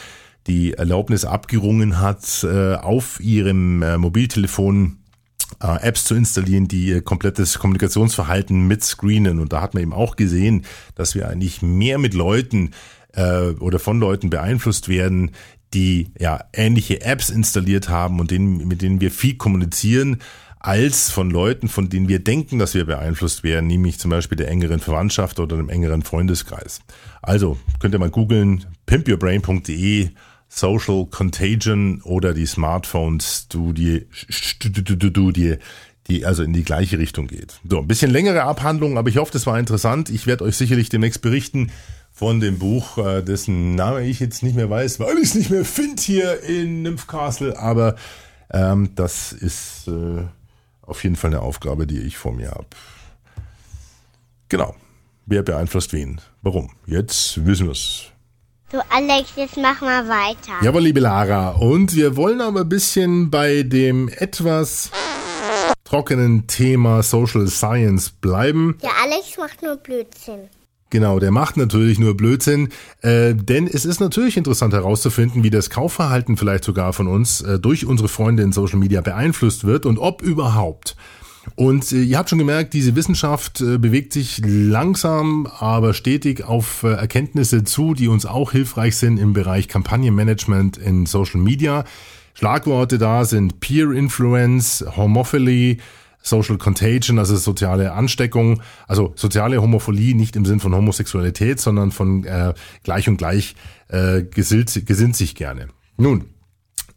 die 0.46 0.74
Erlaubnis 0.74 1.24
abgerungen 1.24 2.00
hat, 2.00 2.44
äh, 2.44 2.74
auf 2.74 3.20
ihrem 3.20 3.82
äh, 3.82 3.98
Mobiltelefon 3.98 4.98
äh, 5.60 5.80
Apps 5.82 6.04
zu 6.04 6.14
installieren, 6.14 6.68
die 6.68 6.86
ihr 6.86 7.02
komplettes 7.02 7.58
Kommunikationsverhalten 7.58 8.66
mit 8.66 8.84
screenen. 8.84 9.40
Und 9.40 9.52
da 9.52 9.60
hat 9.60 9.74
man 9.74 9.82
eben 9.82 9.92
auch 9.92 10.16
gesehen, 10.16 10.64
dass 10.94 11.14
wir 11.14 11.28
eigentlich 11.28 11.62
mehr 11.62 11.98
mit 11.98 12.14
Leuten 12.14 12.70
oder 13.60 13.78
von 13.78 13.98
Leuten 13.98 14.28
beeinflusst 14.28 14.90
werden, 14.90 15.30
die 15.72 16.08
ja 16.18 16.44
ähnliche 16.52 17.00
Apps 17.00 17.30
installiert 17.30 17.88
haben 17.88 18.20
und 18.20 18.30
denen, 18.30 18.68
mit 18.68 18.82
denen 18.82 19.00
wir 19.00 19.10
viel 19.10 19.36
kommunizieren, 19.36 20.18
als 20.58 21.10
von 21.10 21.30
Leuten, 21.30 21.68
von 21.68 21.88
denen 21.88 22.08
wir 22.08 22.18
denken, 22.18 22.58
dass 22.58 22.74
wir 22.74 22.84
beeinflusst 22.84 23.42
werden, 23.42 23.68
nämlich 23.68 23.98
zum 23.98 24.10
Beispiel 24.10 24.36
der 24.36 24.48
engeren 24.48 24.80
Verwandtschaft 24.80 25.40
oder 25.40 25.56
dem 25.56 25.70
engeren 25.70 26.02
Freundeskreis. 26.02 26.80
Also 27.22 27.56
könnt 27.78 27.94
ihr 27.94 28.00
mal 28.00 28.10
googeln, 28.10 28.66
pimpyourbrain.de 28.84 30.10
Social 30.56 31.06
Contagion 31.10 32.00
oder 32.02 32.32
die 32.32 32.46
Smartphone-Studie, 32.46 34.06
Studie, 34.10 35.58
die 36.06 36.24
also 36.24 36.42
in 36.42 36.54
die 36.54 36.64
gleiche 36.64 36.98
Richtung 36.98 37.26
geht. 37.26 37.60
So, 37.68 37.78
ein 37.78 37.86
bisschen 37.86 38.10
längere 38.10 38.44
Abhandlung, 38.44 38.96
aber 38.96 39.10
ich 39.10 39.18
hoffe, 39.18 39.32
das 39.32 39.46
war 39.46 39.58
interessant. 39.58 40.08
Ich 40.08 40.26
werde 40.26 40.44
euch 40.44 40.56
sicherlich 40.56 40.88
demnächst 40.88 41.20
berichten 41.20 41.70
von 42.10 42.40
dem 42.40 42.58
Buch, 42.58 42.96
äh, 42.96 43.22
dessen 43.22 43.74
Name 43.74 44.06
ich 44.06 44.18
jetzt 44.18 44.42
nicht 44.42 44.56
mehr 44.56 44.70
weiß, 44.70 44.98
weil 44.98 45.18
ich 45.18 45.24
es 45.24 45.34
nicht 45.34 45.50
mehr 45.50 45.66
finde 45.66 46.00
hier 46.00 46.42
in 46.42 46.82
Nymphcastle, 46.82 47.58
aber 47.58 47.96
ähm, 48.50 48.94
das 48.94 49.32
ist 49.32 49.88
äh, 49.88 50.24
auf 50.80 51.04
jeden 51.04 51.16
Fall 51.16 51.32
eine 51.32 51.42
Aufgabe, 51.42 51.86
die 51.86 51.98
ich 51.98 52.16
vor 52.16 52.32
mir 52.32 52.52
habe. 52.52 52.68
Genau. 54.48 54.74
Wer 55.26 55.42
beeinflusst 55.42 55.92
wen? 55.92 56.22
Warum? 56.40 56.70
Jetzt 56.86 57.44
wissen 57.44 57.66
wir 57.66 57.72
es. 57.72 58.12
So, 58.72 58.78
Alex, 58.90 59.30
jetzt 59.36 59.56
mach 59.56 59.80
mal 59.80 60.08
weiter. 60.08 60.60
Jawohl, 60.60 60.82
liebe 60.82 60.98
Lara. 60.98 61.50
Und 61.50 61.94
wir 61.94 62.16
wollen 62.16 62.40
aber 62.40 62.62
ein 62.62 62.68
bisschen 62.68 63.30
bei 63.30 63.62
dem 63.62 64.08
etwas 64.08 64.90
trockenen 65.84 66.48
Thema 66.48 67.04
Social 67.04 67.46
Science 67.46 68.10
bleiben. 68.10 68.76
Der 68.82 68.90
Alex 69.04 69.38
macht 69.38 69.62
nur 69.62 69.76
Blödsinn. 69.76 70.48
Genau, 70.90 71.20
der 71.20 71.30
macht 71.30 71.56
natürlich 71.56 72.00
nur 72.00 72.16
Blödsinn, 72.16 72.70
äh, 73.02 73.34
denn 73.34 73.68
es 73.68 73.84
ist 73.84 74.00
natürlich 74.00 74.36
interessant 74.36 74.74
herauszufinden, 74.74 75.44
wie 75.44 75.50
das 75.50 75.70
Kaufverhalten 75.70 76.36
vielleicht 76.36 76.64
sogar 76.64 76.92
von 76.92 77.06
uns 77.06 77.42
äh, 77.42 77.60
durch 77.60 77.86
unsere 77.86 78.08
Freunde 78.08 78.42
in 78.42 78.50
Social 78.50 78.80
Media 78.80 79.00
beeinflusst 79.00 79.64
wird 79.64 79.86
und 79.86 79.98
ob 79.98 80.22
überhaupt. 80.22 80.96
Und 81.54 81.92
äh, 81.92 82.02
ihr 82.02 82.18
habt 82.18 82.30
schon 82.30 82.38
gemerkt, 82.38 82.74
diese 82.74 82.96
Wissenschaft 82.96 83.60
äh, 83.60 83.78
bewegt 83.78 84.12
sich 84.12 84.40
langsam, 84.44 85.46
aber 85.46 85.94
stetig 85.94 86.44
auf 86.44 86.82
äh, 86.82 86.88
Erkenntnisse 86.88 87.64
zu, 87.64 87.94
die 87.94 88.08
uns 88.08 88.26
auch 88.26 88.52
hilfreich 88.52 88.96
sind 88.96 89.18
im 89.18 89.32
Bereich 89.32 89.68
Kampagnenmanagement 89.68 90.76
in 90.76 91.06
Social 91.06 91.40
Media. 91.40 91.84
Schlagworte 92.34 92.98
da 92.98 93.24
sind 93.24 93.60
Peer 93.60 93.92
Influence, 93.92 94.84
Homophily, 94.96 95.78
Social 96.26 96.58
Contagion, 96.58 97.18
also 97.18 97.36
soziale 97.36 97.92
Ansteckung, 97.92 98.60
also 98.88 99.12
soziale 99.14 99.62
Homophilie 99.62 100.14
nicht 100.14 100.34
im 100.34 100.44
Sinn 100.44 100.60
von 100.60 100.74
Homosexualität, 100.74 101.60
sondern 101.60 101.92
von 101.92 102.24
äh, 102.24 102.52
gleich 102.82 103.08
und 103.08 103.16
gleich 103.16 103.54
äh, 103.88 104.22
gesinnt, 104.22 104.84
gesinnt 104.86 105.16
sich 105.16 105.36
gerne. 105.36 105.68
Nun, 105.96 106.24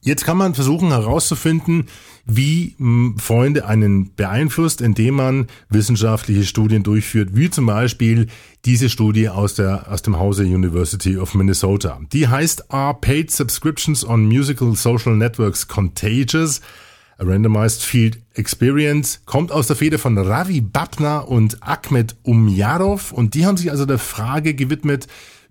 jetzt 0.01 0.25
kann 0.25 0.37
man 0.37 0.53
versuchen 0.55 0.89
herauszufinden, 0.89 1.85
wie 2.25 2.75
Freunde 3.17 3.65
einen 3.65 4.13
beeinflusst, 4.15 4.81
indem 4.81 5.15
man 5.15 5.47
wissenschaftliche 5.69 6.43
Studien 6.43 6.83
durchführt, 6.83 7.29
wie 7.33 7.49
zum 7.49 7.65
Beispiel 7.65 8.27
diese 8.65 8.89
Studie 8.89 9.29
aus, 9.29 9.55
der, 9.55 9.91
aus 9.91 10.01
dem 10.01 10.17
Hause 10.19 10.43
University 10.43 11.17
of 11.17 11.33
Minnesota. 11.33 11.99
Die 12.13 12.27
heißt 12.27 12.71
Are 12.71 12.93
Paid 12.93 13.31
Subscriptions 13.31 14.05
on 14.05 14.25
Musical 14.25 14.75
Social 14.75 15.15
Networks 15.15 15.67
Contagious? 15.67 16.61
A 17.17 17.25
Randomized 17.25 17.81
Field 17.83 18.21
Experience 18.33 19.21
kommt 19.25 19.51
aus 19.51 19.67
der 19.67 19.75
Feder 19.75 19.99
von 19.99 20.17
Ravi 20.17 20.61
Babna 20.61 21.19
und 21.19 21.61
Ahmed 21.61 22.15
Umyarov 22.23 23.11
und 23.11 23.33
die 23.33 23.45
haben 23.45 23.57
sich 23.57 23.71
also 23.71 23.85
der 23.85 23.97
Frage 23.97 24.53
gewidmet, 24.53 25.07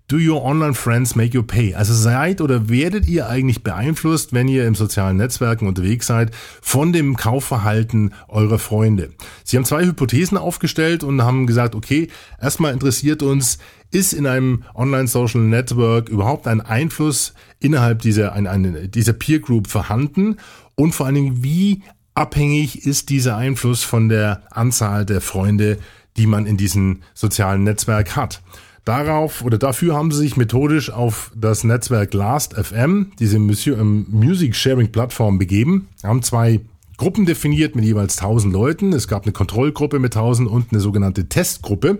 Do 0.09 0.17
your 0.17 0.43
online 0.43 0.73
friends 0.73 1.15
make 1.15 1.35
you 1.35 1.43
pay? 1.43 1.75
Also 1.75 1.93
seid 1.93 2.41
oder 2.41 2.67
werdet 2.67 3.07
ihr 3.07 3.29
eigentlich 3.29 3.61
beeinflusst, 3.61 4.33
wenn 4.33 4.47
ihr 4.47 4.65
im 4.65 4.73
sozialen 4.73 5.17
Netzwerken 5.17 5.67
unterwegs 5.67 6.07
seid, 6.07 6.31
von 6.63 6.91
dem 6.91 7.15
Kaufverhalten 7.15 8.15
eurer 8.27 8.57
Freunde? 8.57 9.11
Sie 9.43 9.55
haben 9.55 9.65
zwei 9.65 9.85
Hypothesen 9.85 10.39
aufgestellt 10.39 11.03
und 11.03 11.21
haben 11.21 11.45
gesagt, 11.45 11.75
okay, 11.75 12.07
erstmal 12.41 12.73
interessiert 12.73 13.21
uns, 13.21 13.59
ist 13.91 14.13
in 14.13 14.25
einem 14.25 14.63
Online-Social 14.73 15.41
Network 15.41 16.09
überhaupt 16.09 16.47
ein 16.47 16.61
Einfluss 16.61 17.35
innerhalb 17.59 18.01
dieser, 18.01 18.33
dieser 18.87 19.13
Peer 19.13 19.37
Group 19.37 19.67
vorhanden? 19.67 20.37
Und 20.73 20.95
vor 20.95 21.05
allen 21.05 21.15
Dingen, 21.15 21.43
wie 21.43 21.83
abhängig 22.15 22.83
ist 22.83 23.09
dieser 23.09 23.37
Einfluss 23.37 23.83
von 23.83 24.09
der 24.09 24.41
Anzahl 24.49 25.05
der 25.05 25.21
Freunde, 25.21 25.77
die 26.17 26.25
man 26.25 26.47
in 26.47 26.57
diesem 26.57 27.03
sozialen 27.13 27.63
Netzwerk 27.63 28.15
hat? 28.15 28.41
Darauf 28.89 29.43
oder 29.43 29.59
dafür 29.59 29.95
haben 29.95 30.09
sie 30.09 30.17
sich 30.17 30.35
methodisch 30.35 30.89
auf 30.89 31.29
das 31.35 31.63
Netzwerk 31.63 32.11
Last.fm, 32.11 33.11
diese 33.19 33.37
ähm, 33.37 34.07
Music 34.09 34.55
Sharing 34.55 34.91
Plattform, 34.91 35.37
begeben, 35.37 35.89
haben 36.01 36.23
zwei 36.23 36.61
Gruppen 36.97 37.27
definiert 37.27 37.75
mit 37.75 37.85
jeweils 37.85 38.17
1000 38.17 38.51
Leuten. 38.51 38.91
Es 38.93 39.07
gab 39.07 39.25
eine 39.25 39.31
Kontrollgruppe 39.31 39.99
mit 39.99 40.15
1000 40.15 40.49
und 40.49 40.71
eine 40.71 40.79
sogenannte 40.79 41.29
Testgruppe. 41.29 41.99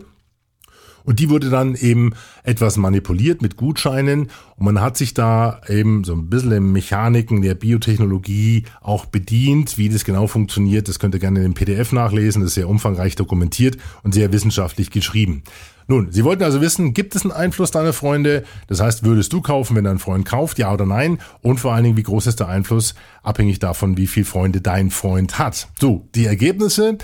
Und 1.04 1.20
die 1.20 1.30
wurde 1.30 1.50
dann 1.50 1.76
eben 1.76 2.14
etwas 2.44 2.78
manipuliert 2.78 3.42
mit 3.42 3.58
Gutscheinen 3.58 4.30
und 4.60 4.66
man 4.66 4.82
hat 4.82 4.98
sich 4.98 5.14
da 5.14 5.62
eben 5.68 6.04
so 6.04 6.14
ein 6.14 6.30
bisschen 6.30 6.52
in 6.52 6.72
Mechaniken 6.72 7.42
der 7.42 7.56
Biotechnologie 7.56 8.66
auch 8.82 9.06
bedient. 9.06 9.78
Wie 9.78 9.88
das 9.88 10.04
genau 10.04 10.28
funktioniert, 10.28 10.90
das 10.90 11.00
könnt 11.00 11.16
ihr 11.16 11.20
gerne 11.20 11.40
in 11.40 11.46
dem 11.46 11.54
PDF 11.54 11.94
nachlesen. 11.94 12.42
Das 12.42 12.50
ist 12.50 12.56
sehr 12.56 12.68
umfangreich 12.68 13.16
dokumentiert 13.16 13.78
und 14.04 14.14
sehr 14.14 14.34
wissenschaftlich 14.34 14.92
geschrieben. 14.92 15.44
Nun, 15.88 16.12
Sie 16.12 16.24
wollten 16.24 16.44
also 16.44 16.62
wissen, 16.62 16.94
gibt 16.94 17.16
es 17.16 17.24
einen 17.24 17.32
Einfluss 17.32 17.72
deiner 17.72 17.94
Freunde? 17.94 18.44
Das 18.68 18.80
heißt, 18.80 19.04
würdest 19.04 19.34
du 19.34 19.42
kaufen, 19.42 19.76
wenn 19.76 19.86
dein 19.86 19.98
Freund 19.98 20.24
kauft, 20.24 20.60
ja 20.60 20.72
oder 20.72 20.86
nein? 20.86 21.20
Und 21.42 21.60
vor 21.60 21.74
allen 21.74 21.84
Dingen, 21.84 21.98
wie 21.98 22.04
groß 22.04 22.28
ist 22.28 22.40
der 22.40 22.48
Einfluss, 22.48 22.94
abhängig 23.24 23.60
davon, 23.60 23.98
wie 23.98 24.06
viel 24.06 24.26
Freunde 24.26 24.62
dein 24.62 24.92
Freund 24.92 25.40
hat. 25.40 25.68
So, 25.80 26.08
die 26.14 26.26
Ergebnisse. 26.26 27.00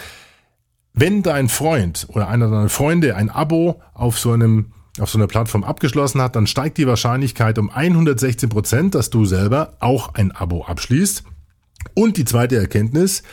Wenn 0.97 1.23
dein 1.23 1.49
Freund 1.49 2.07
oder 2.09 2.29
einer 2.29 2.49
deiner 2.49 2.69
Freunde 2.69 3.15
ein 3.15 3.29
Abo 3.29 3.81
auf 3.93 4.17
so 4.17 4.31
einem 4.31 4.71
auf 4.97 5.09
so 5.09 5.17
einer 5.17 5.27
Plattform 5.27 5.65
abgeschlossen 5.65 6.21
hat, 6.21 6.37
dann 6.37 6.47
steigt 6.47 6.77
die 6.77 6.87
Wahrscheinlichkeit 6.87 7.59
um 7.59 7.69
116 7.69 8.47
Prozent, 8.47 8.95
dass 8.95 9.09
du 9.09 9.25
selber 9.25 9.73
auch 9.81 10.13
ein 10.13 10.31
Abo 10.31 10.63
abschließt. 10.63 11.25
Und 11.95 12.15
die 12.15 12.23
zweite 12.23 12.55
Erkenntnis, 12.55 13.23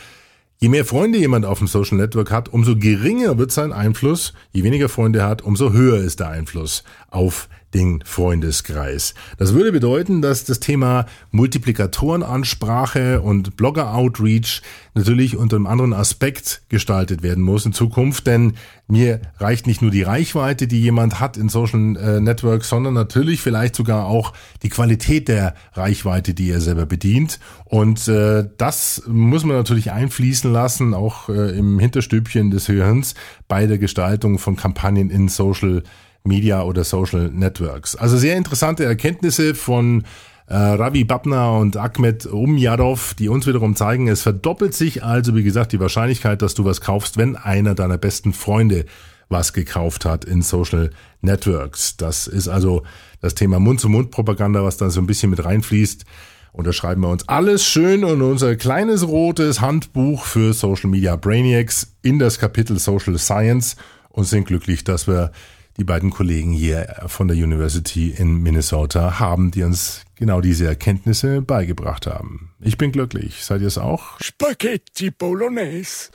Je 0.63 0.69
mehr 0.69 0.85
Freunde 0.85 1.17
jemand 1.17 1.45
auf 1.45 1.57
dem 1.57 1.67
Social 1.67 1.97
Network 1.97 2.31
hat, 2.31 2.47
umso 2.47 2.77
geringer 2.77 3.37
wird 3.37 3.51
sein 3.51 3.73
Einfluss. 3.73 4.31
Je 4.53 4.63
weniger 4.63 4.87
Freunde 4.87 5.25
hat, 5.25 5.41
umso 5.41 5.73
höher 5.73 5.97
ist 5.97 6.21
der 6.21 6.29
Einfluss 6.29 6.85
auf 7.09 7.49
den 7.73 8.03
Freundeskreis. 8.05 9.13
Das 9.37 9.53
würde 9.53 9.71
bedeuten, 9.71 10.21
dass 10.21 10.43
das 10.45 10.59
Thema 10.59 11.05
Multiplikatorenansprache 11.31 13.21
und 13.21 13.57
Blogger-Outreach 13.57 14.61
natürlich 14.93 15.37
unter 15.37 15.55
einem 15.55 15.67
anderen 15.67 15.93
Aspekt 15.93 16.63
gestaltet 16.69 17.23
werden 17.23 17.43
muss 17.43 17.65
in 17.65 17.73
Zukunft, 17.73 18.27
denn 18.27 18.53
mir 18.87 19.21
reicht 19.37 19.65
nicht 19.65 19.81
nur 19.81 19.91
die 19.91 20.03
Reichweite, 20.03 20.67
die 20.67 20.81
jemand 20.81 21.19
hat 21.19 21.37
in 21.37 21.49
Social 21.49 21.95
äh, 21.95 22.19
Networks, 22.19 22.69
sondern 22.69 22.93
natürlich 22.93 23.41
vielleicht 23.41 23.75
sogar 23.75 24.05
auch 24.05 24.33
die 24.61 24.69
Qualität 24.69 25.27
der 25.29 25.55
Reichweite, 25.73 26.33
die 26.33 26.49
er 26.51 26.61
selber 26.61 26.85
bedient. 26.85 27.39
Und 27.65 28.07
äh, 28.07 28.47
das 28.57 29.03
muss 29.07 29.45
man 29.45 29.55
natürlich 29.55 29.91
einfließen 29.91 30.51
lassen, 30.51 30.93
auch 30.93 31.29
äh, 31.29 31.57
im 31.57 31.79
Hinterstübchen 31.79 32.51
des 32.51 32.67
Hirns 32.67 33.15
bei 33.47 33.65
der 33.65 33.77
Gestaltung 33.77 34.37
von 34.37 34.55
Kampagnen 34.55 35.09
in 35.09 35.27
Social 35.29 35.83
Media 36.23 36.63
oder 36.63 36.83
Social 36.83 37.29
Networks. 37.29 37.95
Also 37.95 38.17
sehr 38.17 38.37
interessante 38.37 38.85
Erkenntnisse 38.85 39.55
von 39.55 40.03
äh, 40.47 40.55
Ravi 40.55 41.03
Babna 41.03 41.51
und 41.57 41.77
Ahmed 41.77 42.25
Umyadov, 42.25 43.13
die 43.13 43.29
uns 43.29 43.47
wiederum 43.47 43.75
zeigen, 43.75 44.07
es 44.07 44.21
verdoppelt 44.21 44.73
sich 44.73 45.03
also, 45.03 45.35
wie 45.35 45.43
gesagt, 45.43 45.71
die 45.71 45.79
Wahrscheinlichkeit, 45.79 46.41
dass 46.41 46.53
du 46.53 46.65
was 46.65 46.81
kaufst, 46.81 47.17
wenn 47.17 47.35
einer 47.35 47.75
deiner 47.75 47.97
besten 47.97 48.33
Freunde 48.33 48.85
was 49.29 49.53
gekauft 49.53 50.05
hat 50.05 50.25
in 50.25 50.41
Social 50.41 50.91
Networks. 51.21 51.97
Das 51.97 52.27
ist 52.27 52.47
also 52.47 52.83
das 53.21 53.35
Thema 53.35 53.59
Mund-zu-Mund-Propaganda, 53.59 54.63
was 54.63 54.77
da 54.77 54.89
so 54.89 55.01
ein 55.01 55.07
bisschen 55.07 55.29
mit 55.29 55.43
reinfließt. 55.43 56.05
Und 56.51 56.67
da 56.67 56.73
schreiben 56.73 57.01
wir 57.01 57.09
uns 57.09 57.27
alles 57.27 57.65
schön 57.65 58.03
in 58.03 58.21
unser 58.21 58.55
kleines 58.55 59.07
rotes 59.07 59.59
Handbuch 59.59 60.25
für 60.25 60.53
Social 60.53 60.89
Media 60.89 61.15
Brainiacs 61.15 61.95
in 62.03 62.19
das 62.19 62.37
Kapitel 62.37 62.77
Social 62.77 63.17
Science 63.17 63.75
und 64.09 64.25
sind 64.25 64.45
glücklich, 64.45 64.83
dass 64.83 65.07
wir 65.07 65.31
die 65.77 65.83
beiden 65.83 66.09
Kollegen 66.11 66.51
hier 66.51 67.03
von 67.07 67.27
der 67.27 67.37
University 67.37 68.09
in 68.09 68.41
Minnesota 68.41 69.19
haben, 69.19 69.51
die 69.51 69.63
uns 69.63 70.03
genau 70.15 70.41
diese 70.41 70.67
Erkenntnisse 70.67 71.41
beigebracht 71.41 72.07
haben. 72.07 72.51
Ich 72.59 72.77
bin 72.77 72.91
glücklich. 72.91 73.43
Seid 73.43 73.61
ihr 73.61 73.67
es 73.67 73.77
auch? 73.77 74.19
Spaghetti 74.21 75.11
Bolognese. 75.11 76.09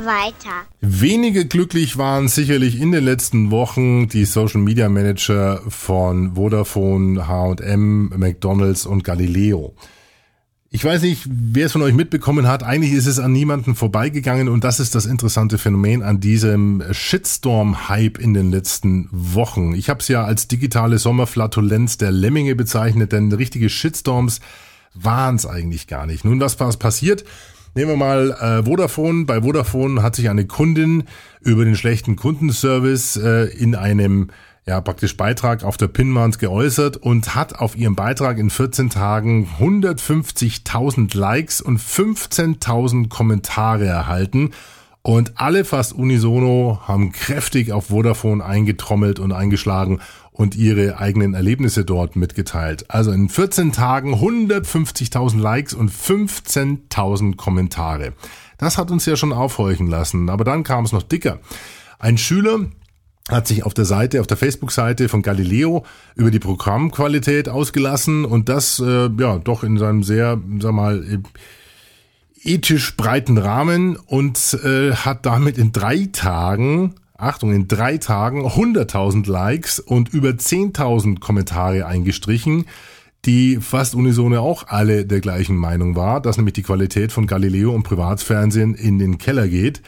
Weiter. 0.00 0.68
Wenige 0.80 1.46
glücklich 1.46 1.98
waren 1.98 2.28
sicherlich 2.28 2.80
in 2.80 2.92
den 2.92 3.02
letzten 3.02 3.50
Wochen 3.50 4.08
die 4.08 4.26
Social 4.26 4.60
Media 4.60 4.88
Manager 4.88 5.60
von 5.68 6.36
Vodafone, 6.36 7.26
H&M, 7.26 8.10
McDonald's 8.16 8.86
und 8.86 9.02
Galileo. 9.02 9.74
Ich 10.70 10.84
weiß 10.84 11.00
nicht, 11.00 11.26
wer 11.26 11.64
es 11.64 11.72
von 11.72 11.80
euch 11.80 11.94
mitbekommen 11.94 12.46
hat. 12.46 12.62
Eigentlich 12.62 12.92
ist 12.92 13.06
es 13.06 13.18
an 13.18 13.32
niemanden 13.32 13.74
vorbeigegangen 13.74 14.50
und 14.50 14.64
das 14.64 14.80
ist 14.80 14.94
das 14.94 15.06
interessante 15.06 15.56
Phänomen 15.56 16.02
an 16.02 16.20
diesem 16.20 16.82
Shitstorm-Hype 16.90 18.18
in 18.18 18.34
den 18.34 18.50
letzten 18.50 19.08
Wochen. 19.10 19.74
Ich 19.74 19.88
habe 19.88 20.00
es 20.00 20.08
ja 20.08 20.24
als 20.24 20.46
digitale 20.46 20.98
Sommerflatulenz 20.98 21.96
der 21.96 22.10
Lemminge 22.10 22.54
bezeichnet, 22.54 23.12
denn 23.12 23.32
richtige 23.32 23.70
Shitstorms 23.70 24.40
waren 24.92 25.36
es 25.36 25.46
eigentlich 25.46 25.86
gar 25.86 26.04
nicht. 26.04 26.26
Nun, 26.26 26.38
was 26.38 26.56
passiert? 26.56 27.24
Nehmen 27.74 27.92
wir 27.92 27.96
mal 27.96 28.30
äh, 28.32 28.64
Vodafone. 28.64 29.24
Bei 29.24 29.40
Vodafone 29.40 30.02
hat 30.02 30.16
sich 30.16 30.28
eine 30.28 30.46
Kundin 30.46 31.04
über 31.40 31.64
den 31.64 31.76
schlechten 31.76 32.16
Kundenservice 32.16 33.16
äh, 33.16 33.44
in 33.56 33.74
einem 33.74 34.28
ja, 34.68 34.82
praktisch 34.82 35.16
Beitrag 35.16 35.64
auf 35.64 35.78
der 35.78 35.88
Pinwand 35.88 36.38
geäußert 36.38 36.98
und 36.98 37.34
hat 37.34 37.58
auf 37.58 37.74
ihrem 37.74 37.96
Beitrag 37.96 38.36
in 38.36 38.50
14 38.50 38.90
Tagen 38.90 39.48
150.000 39.58 41.16
Likes 41.16 41.62
und 41.62 41.80
15.000 41.80 43.08
Kommentare 43.08 43.86
erhalten. 43.86 44.50
Und 45.00 45.40
alle 45.40 45.64
fast 45.64 45.94
unisono 45.94 46.80
haben 46.86 47.12
kräftig 47.12 47.72
auf 47.72 47.86
Vodafone 47.86 48.44
eingetrommelt 48.44 49.18
und 49.20 49.32
eingeschlagen 49.32 50.00
und 50.32 50.54
ihre 50.54 50.98
eigenen 50.98 51.32
Erlebnisse 51.32 51.86
dort 51.86 52.14
mitgeteilt. 52.14 52.90
Also 52.90 53.10
in 53.10 53.30
14 53.30 53.72
Tagen 53.72 54.16
150.000 54.16 55.40
Likes 55.40 55.72
und 55.72 55.90
15.000 55.90 57.36
Kommentare. 57.36 58.12
Das 58.58 58.76
hat 58.76 58.90
uns 58.90 59.06
ja 59.06 59.16
schon 59.16 59.32
aufhorchen 59.32 59.86
lassen. 59.86 60.28
Aber 60.28 60.44
dann 60.44 60.62
kam 60.62 60.84
es 60.84 60.92
noch 60.92 61.04
dicker. 61.04 61.38
Ein 61.98 62.18
Schüler 62.18 62.66
hat 63.28 63.46
sich 63.46 63.62
auf 63.64 63.74
der 63.74 63.84
Seite, 63.84 64.20
auf 64.20 64.26
der 64.26 64.36
Facebook-Seite 64.36 65.08
von 65.08 65.22
Galileo 65.22 65.84
über 66.16 66.30
die 66.30 66.38
Programmqualität 66.38 67.48
ausgelassen 67.48 68.24
und 68.24 68.48
das 68.48 68.80
äh, 68.80 69.10
ja 69.18 69.38
doch 69.38 69.62
in 69.62 69.76
seinem 69.76 70.02
sehr, 70.02 70.40
sag 70.60 70.72
mal, 70.72 71.04
ethisch 72.42 72.96
breiten 72.96 73.38
Rahmen 73.38 73.96
und 73.96 74.58
äh, 74.64 74.92
hat 74.92 75.26
damit 75.26 75.58
in 75.58 75.72
drei 75.72 76.08
Tagen, 76.10 76.94
Achtung, 77.16 77.52
in 77.52 77.68
drei 77.68 77.98
Tagen 77.98 78.46
100.000 78.46 79.28
Likes 79.28 79.80
und 79.80 80.08
über 80.14 80.30
10.000 80.30 81.20
Kommentare 81.20 81.84
eingestrichen, 81.86 82.64
die 83.24 83.56
fast 83.56 83.94
unisone 83.94 84.40
auch 84.40 84.68
alle 84.68 85.04
der 85.04 85.20
gleichen 85.20 85.56
Meinung 85.56 85.96
war, 85.96 86.20
dass 86.20 86.36
nämlich 86.36 86.54
die 86.54 86.62
Qualität 86.62 87.12
von 87.12 87.26
Galileo 87.26 87.72
und 87.72 87.82
Privatfernsehen 87.82 88.74
in 88.74 88.98
den 88.98 89.18
Keller 89.18 89.48
geht. 89.48 89.82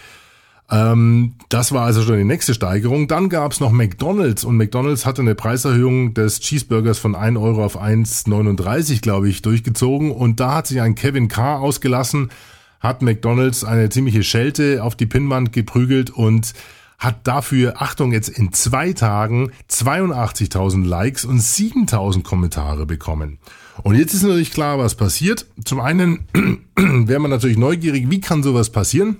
Ähm, 0.70 1.35
das 1.48 1.72
war 1.72 1.85
also 1.85 2.02
schon 2.02 2.18
die 2.18 2.24
nächste 2.24 2.54
Steigerung. 2.54 3.09
Dann 3.09 3.28
gab 3.28 3.52
es 3.52 3.61
noch 3.61 3.72
McDonald's 3.72 4.44
und 4.44 4.56
McDonald's 4.56 5.04
hatte 5.04 5.22
eine 5.22 5.35
Preiserhöhung 5.35 6.14
des 6.14 6.40
Cheeseburgers 6.40 6.98
von 6.98 7.14
1 7.14 7.37
Euro 7.38 7.64
auf 7.64 7.80
1,39, 7.80 9.00
glaube 9.00 9.28
ich, 9.28 9.42
durchgezogen. 9.42 10.12
Und 10.12 10.38
da 10.38 10.54
hat 10.54 10.68
sich 10.68 10.80
ein 10.80 10.94
Kevin 10.94 11.28
Carr 11.28 11.61
ausgelassen, 11.61 12.30
hat 12.78 13.02
McDonald's 13.02 13.64
eine 13.64 13.88
ziemliche 13.88 14.22
Schelte 14.22 14.85
auf 14.85 14.94
die 14.94 15.06
Pinnwand 15.06 15.52
geprügelt 15.52 16.11
und 16.11 16.54
hat 16.98 17.26
dafür, 17.26 17.80
Achtung, 17.80 18.12
jetzt 18.12 18.28
in 18.28 18.52
zwei 18.52 18.92
Tagen 18.92 19.52
82.000 19.70 20.87
Likes 20.87 21.24
und 21.24 21.40
7.000 21.40 22.22
Kommentare 22.22 22.85
bekommen. 22.87 23.38
Und 23.83 23.96
jetzt 23.96 24.12
ist 24.12 24.22
natürlich 24.22 24.52
klar, 24.52 24.78
was 24.78 24.94
passiert. 24.94 25.46
Zum 25.64 25.80
einen 25.80 26.26
wäre 26.76 27.20
man 27.20 27.30
natürlich 27.30 27.56
neugierig, 27.56 28.11
wie 28.11 28.20
kann 28.20 28.42
sowas 28.42 28.70
passieren? 28.70 29.16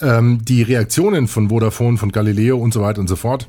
Ähm, 0.00 0.44
die 0.44 0.62
Reaktionen 0.62 1.28
von 1.28 1.48
Vodafone, 1.48 1.98
von 1.98 2.12
Galileo 2.12 2.58
und 2.58 2.72
so 2.72 2.82
weiter 2.82 3.00
und 3.00 3.08
so 3.08 3.16
fort, 3.16 3.46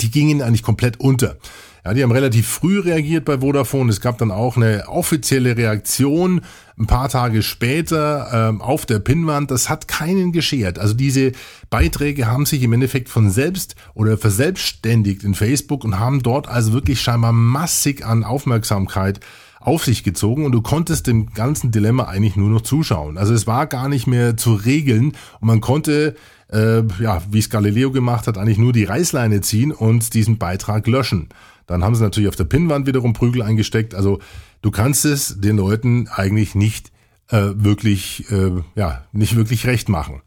die 0.00 0.10
gingen 0.10 0.42
eigentlich 0.42 0.62
komplett 0.62 1.00
unter. 1.00 1.36
Ja, 1.84 1.94
die 1.94 2.02
haben 2.02 2.12
relativ 2.12 2.46
früh 2.46 2.80
reagiert 2.80 3.24
bei 3.24 3.38
Vodafone. 3.38 3.90
Es 3.90 4.00
gab 4.00 4.18
dann 4.18 4.30
auch 4.30 4.56
eine 4.56 4.88
offizielle 4.88 5.56
Reaktion 5.56 6.42
ein 6.78 6.86
paar 6.86 7.08
Tage 7.08 7.42
später 7.42 8.50
ähm, 8.50 8.60
auf 8.60 8.86
der 8.86 8.98
Pinnwand. 8.98 9.50
Das 9.50 9.68
hat 9.68 9.88
keinen 9.88 10.32
geschert. 10.32 10.78
Also 10.78 10.94
diese 10.94 11.32
Beiträge 11.70 12.26
haben 12.26 12.46
sich 12.46 12.62
im 12.62 12.72
Endeffekt 12.72 13.08
von 13.08 13.30
selbst 13.30 13.74
oder 13.94 14.18
verselbstständigt 14.18 15.24
in 15.24 15.34
Facebook 15.34 15.84
und 15.84 15.98
haben 15.98 16.22
dort 16.22 16.48
also 16.48 16.72
wirklich 16.72 17.00
scheinbar 17.00 17.32
massig 17.32 18.04
an 18.04 18.22
Aufmerksamkeit 18.22 19.20
auf 19.68 19.84
sich 19.84 20.02
gezogen 20.02 20.46
und 20.46 20.52
du 20.52 20.62
konntest 20.62 21.06
dem 21.06 21.34
ganzen 21.34 21.70
Dilemma 21.70 22.04
eigentlich 22.04 22.36
nur 22.36 22.48
noch 22.48 22.62
zuschauen. 22.62 23.18
Also 23.18 23.34
es 23.34 23.46
war 23.46 23.66
gar 23.66 23.90
nicht 23.90 24.06
mehr 24.06 24.34
zu 24.38 24.54
regeln 24.54 25.12
und 25.40 25.46
man 25.46 25.60
konnte, 25.60 26.16
äh, 26.50 26.82
ja, 26.98 27.20
wie 27.30 27.38
es 27.38 27.50
Galileo 27.50 27.90
gemacht 27.90 28.26
hat, 28.26 28.38
eigentlich 28.38 28.56
nur 28.56 28.72
die 28.72 28.84
Reißleine 28.84 29.42
ziehen 29.42 29.70
und 29.70 30.14
diesen 30.14 30.38
Beitrag 30.38 30.86
löschen. 30.86 31.28
Dann 31.66 31.84
haben 31.84 31.94
sie 31.94 32.02
natürlich 32.02 32.30
auf 32.30 32.36
der 32.36 32.44
Pinnwand 32.44 32.86
wiederum 32.86 33.12
Prügel 33.12 33.42
eingesteckt. 33.42 33.94
Also 33.94 34.20
du 34.62 34.70
kannst 34.70 35.04
es 35.04 35.38
den 35.38 35.58
Leuten 35.58 36.08
eigentlich 36.08 36.54
nicht 36.54 36.90
äh, 37.28 37.50
wirklich, 37.54 38.24
äh, 38.30 38.62
ja, 38.74 39.04
nicht 39.12 39.36
wirklich 39.36 39.66
recht 39.66 39.90
machen. 39.90 40.22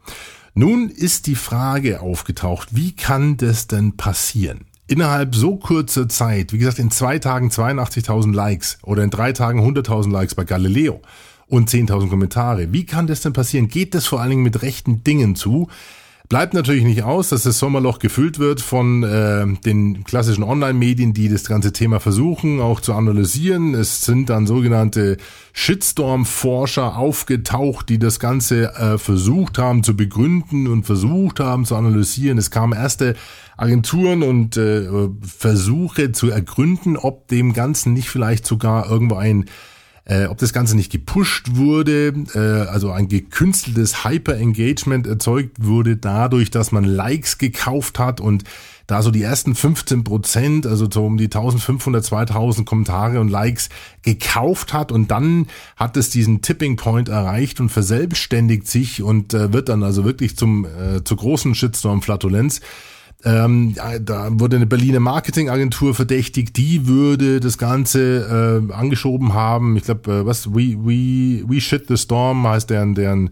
Nun 0.54 0.90
ist 0.90 1.26
die 1.26 1.36
Frage 1.36 2.02
aufgetaucht, 2.02 2.76
wie 2.76 2.92
kann 2.92 3.38
das 3.38 3.66
denn 3.66 3.98
passieren? 3.98 4.66
Innerhalb 4.92 5.36
so 5.36 5.56
kurzer 5.56 6.10
Zeit, 6.10 6.52
wie 6.52 6.58
gesagt, 6.58 6.80
in 6.80 6.92
zwei 6.92 7.18
Tagen 7.18 7.50
82.000 7.50 8.34
Likes 8.34 8.78
oder 8.84 9.04
in 9.04 9.10
drei 9.10 9.32
Tagen 9.32 9.62
100.000 9.62 10.12
Likes 10.12 10.36
bei 10.36 10.44
Galileo 10.44 11.02
und 11.48 11.70
10.000 11.70 12.10
Kommentare. 12.10 12.74
Wie 12.74 12.86
kann 12.86 13.08
das 13.08 13.22
denn 13.22 13.34
passieren? 13.34 13.70
Geht 13.70 13.96
das 13.96 14.06
vor 14.06 14.20
allen 14.20 14.32
Dingen 14.32 14.44
mit 14.44 14.62
rechten 14.62 15.04
Dingen 15.04 15.36
zu? 15.36 15.70
Bleibt 16.32 16.54
natürlich 16.54 16.86
nicht 16.86 17.04
aus, 17.04 17.28
dass 17.28 17.44
das 17.44 17.60
Sommerloch 17.60 18.00
gefüllt 18.00 18.40
wird 18.40 18.62
von 18.62 19.04
äh, 19.04 19.46
den 19.66 20.06
klassischen 20.06 20.46
Online-Medien, 20.46 21.14
die 21.14 21.28
das 21.28 21.44
ganze 21.44 21.74
Thema 21.74 22.00
versuchen 22.00 22.62
auch 22.62 22.80
zu 22.80 22.94
analysieren. 22.94 23.74
Es 23.74 24.06
sind 24.06 24.30
dann 24.30 24.48
sogenannte 24.48 25.18
Shitstorm-Forscher 25.52 26.96
aufgetaucht, 26.96 27.90
die 27.90 28.00
das 28.00 28.22
Ganze 28.22 28.74
äh, 28.76 28.98
versucht 28.98 29.58
haben 29.58 29.84
zu 29.84 29.94
begründen 29.98 30.68
und 30.68 30.86
versucht 30.86 31.42
haben 31.42 31.66
zu 31.66 31.76
analysieren. 31.76 32.38
Es 32.38 32.50
kamen 32.50 32.80
erste 32.80 33.16
Agenturen 33.62 34.24
und 34.24 34.58
äh, 34.58 34.88
Versuche 35.22 36.12
zu 36.12 36.30
ergründen, 36.30 36.98
ob 36.98 37.28
dem 37.28 37.54
Ganzen 37.54 37.94
nicht 37.94 38.10
vielleicht 38.10 38.46
sogar 38.46 38.90
irgendwo 38.90 39.16
ein 39.16 39.46
äh, 40.06 40.26
ob 40.26 40.40
das 40.40 40.52
Ganze 40.52 40.76
nicht 40.76 40.92
gepusht 40.92 41.56
wurde, 41.56 42.14
äh, 42.34 42.68
also 42.68 42.92
ein 42.92 43.08
gekünsteltes 43.08 44.04
Hyper-Engagement 44.04 45.06
erzeugt 45.06 45.64
wurde 45.64 45.96
dadurch, 45.96 46.50
dass 46.50 46.72
man 46.72 46.84
Likes 46.84 47.38
gekauft 47.38 48.00
hat 48.00 48.20
und 48.20 48.44
da 48.88 49.04
so 49.04 49.12
die 49.12 49.22
ersten 49.22 49.54
15 49.54 50.04
Prozent, 50.04 50.66
also 50.66 50.88
so 50.92 51.06
um 51.06 51.18
die 51.18 51.26
1500, 51.26 52.04
2000 52.04 52.68
Kommentare 52.68 53.20
und 53.20 53.30
Likes 53.30 53.70
gekauft 54.02 54.74
hat 54.74 54.92
und 54.92 55.12
dann 55.12 55.48
hat 55.76 55.96
es 55.98 56.10
diesen 56.10 56.42
Tipping 56.42 56.78
Point 56.78 57.08
erreicht 57.08 57.60
und 57.62 57.70
verselbstständigt 57.70 58.68
sich 58.68 59.04
und 59.04 59.34
äh, 59.34 59.54
wird 59.54 59.70
dann 59.70 59.84
also 59.84 60.04
wirklich 60.04 60.36
zum 60.36 60.66
äh, 60.66 61.04
zur 61.04 61.18
großen 61.18 61.54
Shitstorm-Flatulenz. 61.54 62.60
Ähm, 63.24 63.76
da 64.02 64.28
wurde 64.32 64.56
eine 64.56 64.66
Berliner 64.66 65.00
Marketingagentur 65.00 65.94
verdächtigt, 65.94 66.58
die 66.58 66.88
würde 66.88 67.40
das 67.40 67.58
Ganze 67.58 68.64
äh, 68.70 68.74
angeschoben 68.74 69.34
haben. 69.34 69.78
Ich 69.78 69.84
glaube, 69.84 70.12
äh, 70.12 70.26
was 70.26 70.54
We 70.54 70.76
We 70.78 71.44
We 71.48 71.62
Shit 71.62 71.88
the 71.88 71.98
Storm 71.98 72.48
heißt 72.48 72.70
deren 72.70 72.96
deren 72.96 73.30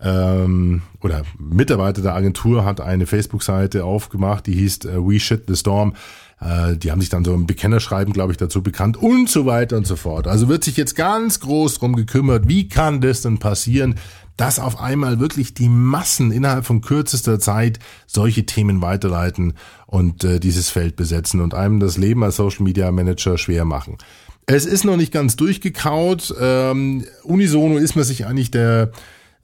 ähm, 0.00 0.82
oder 1.02 1.22
Mitarbeiter 1.38 2.02
der 2.02 2.14
Agentur 2.14 2.64
hat 2.64 2.80
eine 2.80 3.06
Facebook-Seite 3.06 3.84
aufgemacht, 3.84 4.46
die 4.46 4.54
hieß 4.54 4.84
äh, 4.84 4.96
We 4.98 5.20
Shit 5.20 5.44
the 5.48 5.56
Storm. 5.56 5.94
Äh, 6.40 6.76
die 6.76 6.90
haben 6.90 7.00
sich 7.00 7.08
dann 7.08 7.24
so 7.24 7.32
ein 7.32 7.46
Bekennerschreiben, 7.46 8.12
glaube 8.12 8.32
ich, 8.32 8.38
dazu 8.38 8.62
bekannt 8.62 8.96
und 8.96 9.28
so 9.30 9.46
weiter 9.46 9.76
und 9.76 9.86
so 9.86 9.96
fort. 9.96 10.26
Also 10.26 10.48
wird 10.48 10.64
sich 10.64 10.76
jetzt 10.76 10.96
ganz 10.96 11.40
groß 11.40 11.78
drum 11.78 11.96
gekümmert, 11.96 12.48
wie 12.48 12.68
kann 12.68 13.00
das 13.00 13.22
denn 13.22 13.38
passieren, 13.38 13.94
dass 14.36 14.58
auf 14.58 14.80
einmal 14.80 15.20
wirklich 15.20 15.54
die 15.54 15.68
Massen 15.68 16.30
innerhalb 16.32 16.66
von 16.66 16.80
kürzester 16.80 17.38
Zeit 17.38 17.78
solche 18.06 18.46
Themen 18.46 18.82
weiterleiten 18.82 19.54
und 19.86 20.24
äh, 20.24 20.40
dieses 20.40 20.68
Feld 20.68 20.96
besetzen 20.96 21.40
und 21.40 21.54
einem 21.54 21.80
das 21.80 21.96
Leben 21.96 22.22
als 22.22 22.36
Social 22.36 22.64
Media 22.64 22.90
Manager 22.90 23.38
schwer 23.38 23.64
machen. 23.64 23.98
Es 24.46 24.64
ist 24.64 24.84
noch 24.84 24.96
nicht 24.96 25.12
ganz 25.12 25.36
durchgekaut. 25.36 26.34
Ähm, 26.40 27.04
unisono 27.24 27.78
ist 27.78 27.96
man 27.96 28.04
sich 28.04 28.26
eigentlich 28.26 28.50
der 28.50 28.92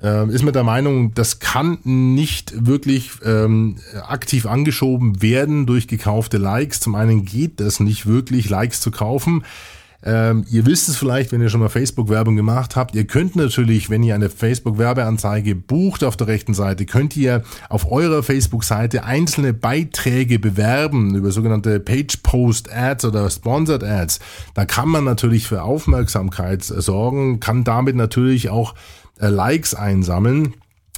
äh, 0.02 0.28
ist 0.28 0.42
mir 0.42 0.52
der 0.52 0.64
Meinung, 0.64 1.14
das 1.14 1.38
kann 1.38 1.78
nicht 1.85 2.66
wirklich 2.66 3.11
ähm, 3.24 3.76
aktiv 4.07 4.46
angeschoben 4.46 5.22
werden 5.22 5.66
durch 5.66 5.87
gekaufte 5.87 6.38
Likes. 6.38 6.81
Zum 6.81 6.94
einen 6.94 7.24
geht 7.24 7.61
das 7.61 7.81
nicht 7.81 8.07
wirklich, 8.07 8.50
Likes 8.50 8.81
zu 8.81 8.90
kaufen. 8.90 9.44
Ähm, 10.05 10.45
ihr 10.51 10.67
wisst 10.67 10.88
es 10.88 10.97
vielleicht, 10.97 11.33
wenn 11.33 11.41
ihr 11.41 11.49
schon 11.49 11.61
mal 11.61 11.69
Facebook-Werbung 11.69 12.35
gemacht 12.35 12.75
habt. 12.75 12.95
Ihr 12.95 13.05
könnt 13.05 13.37
natürlich, 13.37 13.88
wenn 13.88 14.03
ihr 14.03 14.15
eine 14.15 14.31
Facebook-Werbeanzeige 14.31 15.55
bucht 15.55 16.03
auf 16.03 16.17
der 16.17 16.27
rechten 16.27 16.55
Seite, 16.55 16.87
könnt 16.87 17.17
ihr 17.17 17.43
auf 17.69 17.91
eurer 17.91 18.23
Facebook-Seite 18.23 19.05
einzelne 19.05 19.55
Beiträge 19.55 20.38
bewerben 20.38 21.15
über 21.15 21.31
sogenannte 21.31 21.79
Page-Post-Ads 21.79 23.05
oder 23.05 23.31
Sponsored 23.31 23.85
Ads. 23.85 24.21
Da 24.55 24.65
kann 24.65 24.88
man 24.88 25.05
natürlich 25.05 25.47
für 25.47 25.62
Aufmerksamkeit 25.62 26.65
sorgen, 26.65 27.38
kann 27.38 27.65
damit 27.65 27.95
natürlich 27.95 28.51
auch 28.51 28.75
äh, 29.21 29.29
Likes 29.29 29.75
einsammeln. 29.75 30.55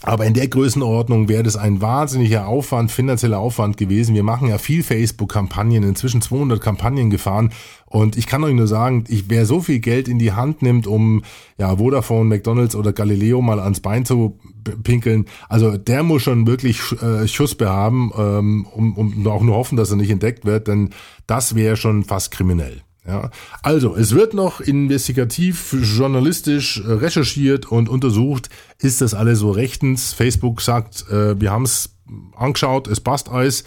Aber 0.07 0.27
in 0.27 0.35
der 0.35 0.49
Größenordnung 0.49 1.31
wäre 1.31 1.43
das 1.43 1.57
ein 1.57 1.81
wahnsinniger 1.81 2.47
Aufwand, 2.47 2.93
finanzieller 2.93 3.39
Aufwand 3.39 3.79
gewesen. 3.79 4.15
Wir 4.15 4.23
machen 4.23 4.49
ja 4.49 4.59
viel 4.59 4.83
Facebook-Kampagnen, 4.83 5.83
inzwischen 5.83 6.21
200 6.21 6.61
Kampagnen 6.61 7.09
gefahren. 7.09 7.53
Und 7.87 8.19
ich 8.19 8.27
kann 8.27 8.45
euch 8.45 8.53
nur 8.53 8.67
sagen, 8.67 9.05
ich, 9.09 9.31
wer 9.31 9.47
so 9.47 9.63
viel 9.63 9.79
Geld 9.79 10.07
in 10.07 10.19
die 10.19 10.33
Hand 10.33 10.61
nimmt, 10.61 10.87
um 10.87 11.23
ja 11.57 11.79
Vodafone, 11.79 12.29
McDonalds 12.29 12.77
oder 12.77 12.93
Galileo 12.93 13.41
mal 13.41 13.59
ans 13.59 13.81
Bein 13.81 14.05
zu 14.05 14.39
pinkeln, 14.83 15.25
also 15.49 15.79
der 15.79 16.03
muss 16.03 16.23
schon 16.23 16.47
wirklich 16.47 16.81
äh, 17.01 17.27
Schuss 17.27 17.55
behaben, 17.55 18.13
ähm, 18.15 18.67
um, 18.75 18.97
um 18.99 19.27
auch 19.27 19.43
nur 19.43 19.55
hoffen, 19.55 19.77
dass 19.77 19.91
er 19.91 19.97
nicht 19.97 20.11
entdeckt 20.11 20.45
wird, 20.45 20.69
denn 20.69 20.91
das 21.27 21.55
wäre 21.55 21.77
schon 21.77 22.05
fast 22.05 22.31
kriminell. 22.31 22.83
Ja, 23.07 23.31
also 23.63 23.97
es 23.97 24.15
wird 24.15 24.33
noch 24.33 24.61
investigativ, 24.61 25.77
journalistisch 25.83 26.81
äh, 26.81 26.91
recherchiert 26.91 27.67
und 27.67 27.91
untersucht, 27.91 28.49
ist 28.79 29.03
das 29.03 29.13
alles 29.13 29.41
so 29.41 29.51
rechtens. 29.51 30.15
Facebook 30.15 30.63
sagt, 30.63 31.11
äh, 31.11 31.39
wir 31.39 31.51
haben 31.51 31.65
es 31.65 31.97
angeschaut, 32.35 32.89
es 32.89 33.01
passt 33.01 33.29
alles. 33.29 33.65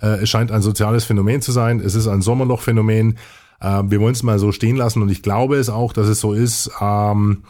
Äh, 0.00 0.22
es 0.22 0.30
scheint 0.30 0.50
ein 0.50 0.62
soziales 0.62 1.04
Phänomen 1.04 1.42
zu 1.42 1.52
sein. 1.52 1.78
Es 1.78 1.94
ist 1.94 2.08
ein 2.08 2.22
Sommerloch-Phänomen. 2.22 3.18
Äh, 3.60 3.82
wir 3.86 4.00
wollen 4.00 4.14
es 4.14 4.24
mal 4.24 4.40
so 4.40 4.50
stehen 4.50 4.76
lassen 4.76 5.00
und 5.00 5.10
ich 5.10 5.22
glaube 5.22 5.56
es 5.56 5.70
auch, 5.70 5.92
dass 5.92 6.08
es 6.08 6.20
so 6.20 6.32
ist. 6.32 6.70
Ähm, 6.80 7.44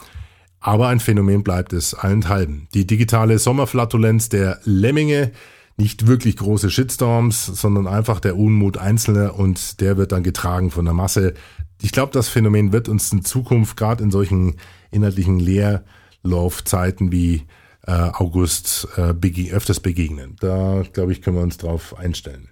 aber 0.61 0.89
ein 0.89 1.01
Phänomen 1.01 1.43
bleibt 1.43 1.73
es 1.73 1.95
allenthalben. 1.95 2.69
Die 2.75 2.87
digitale 2.87 3.39
Sommerflatulenz 3.39 4.29
der 4.29 4.61
Lemminge 4.65 5.33
nicht 5.77 6.07
wirklich 6.07 6.37
große 6.37 6.71
Shitstorms, 6.71 7.47
sondern 7.47 7.87
einfach 7.87 8.21
der 8.21 8.37
Unmut 8.37 8.79
Einzelner 8.79 9.39
und 9.39 9.81
der 9.81 9.97
wird 9.97 10.13
dann 10.13 10.23
getragen 10.23 10.71
von 10.71 10.85
der 10.85 10.95
Masse. 10.95 11.35
Ich 11.81 11.93
glaube, 11.93 12.13
das 12.13 12.29
Phänomen 12.29 12.73
wird 12.73 12.89
uns 12.89 13.13
in 13.13 13.25
Zukunft 13.25 13.77
gerade 13.77 14.05
in 14.05 14.11
solchen 14.11 14.57
inhaltlichen 14.91 15.39
Leerlaufzeiten 15.39 17.11
wie 17.11 17.47
äh, 17.87 17.93
August 17.93 18.89
äh, 18.97 19.13
bege 19.13 19.53
öfters 19.53 19.81
begegnen. 19.81 20.37
Da, 20.41 20.83
glaube 20.93 21.13
ich, 21.13 21.23
können 21.23 21.37
wir 21.37 21.43
uns 21.43 21.59
drauf 21.59 21.99
einstellen. 21.99 22.49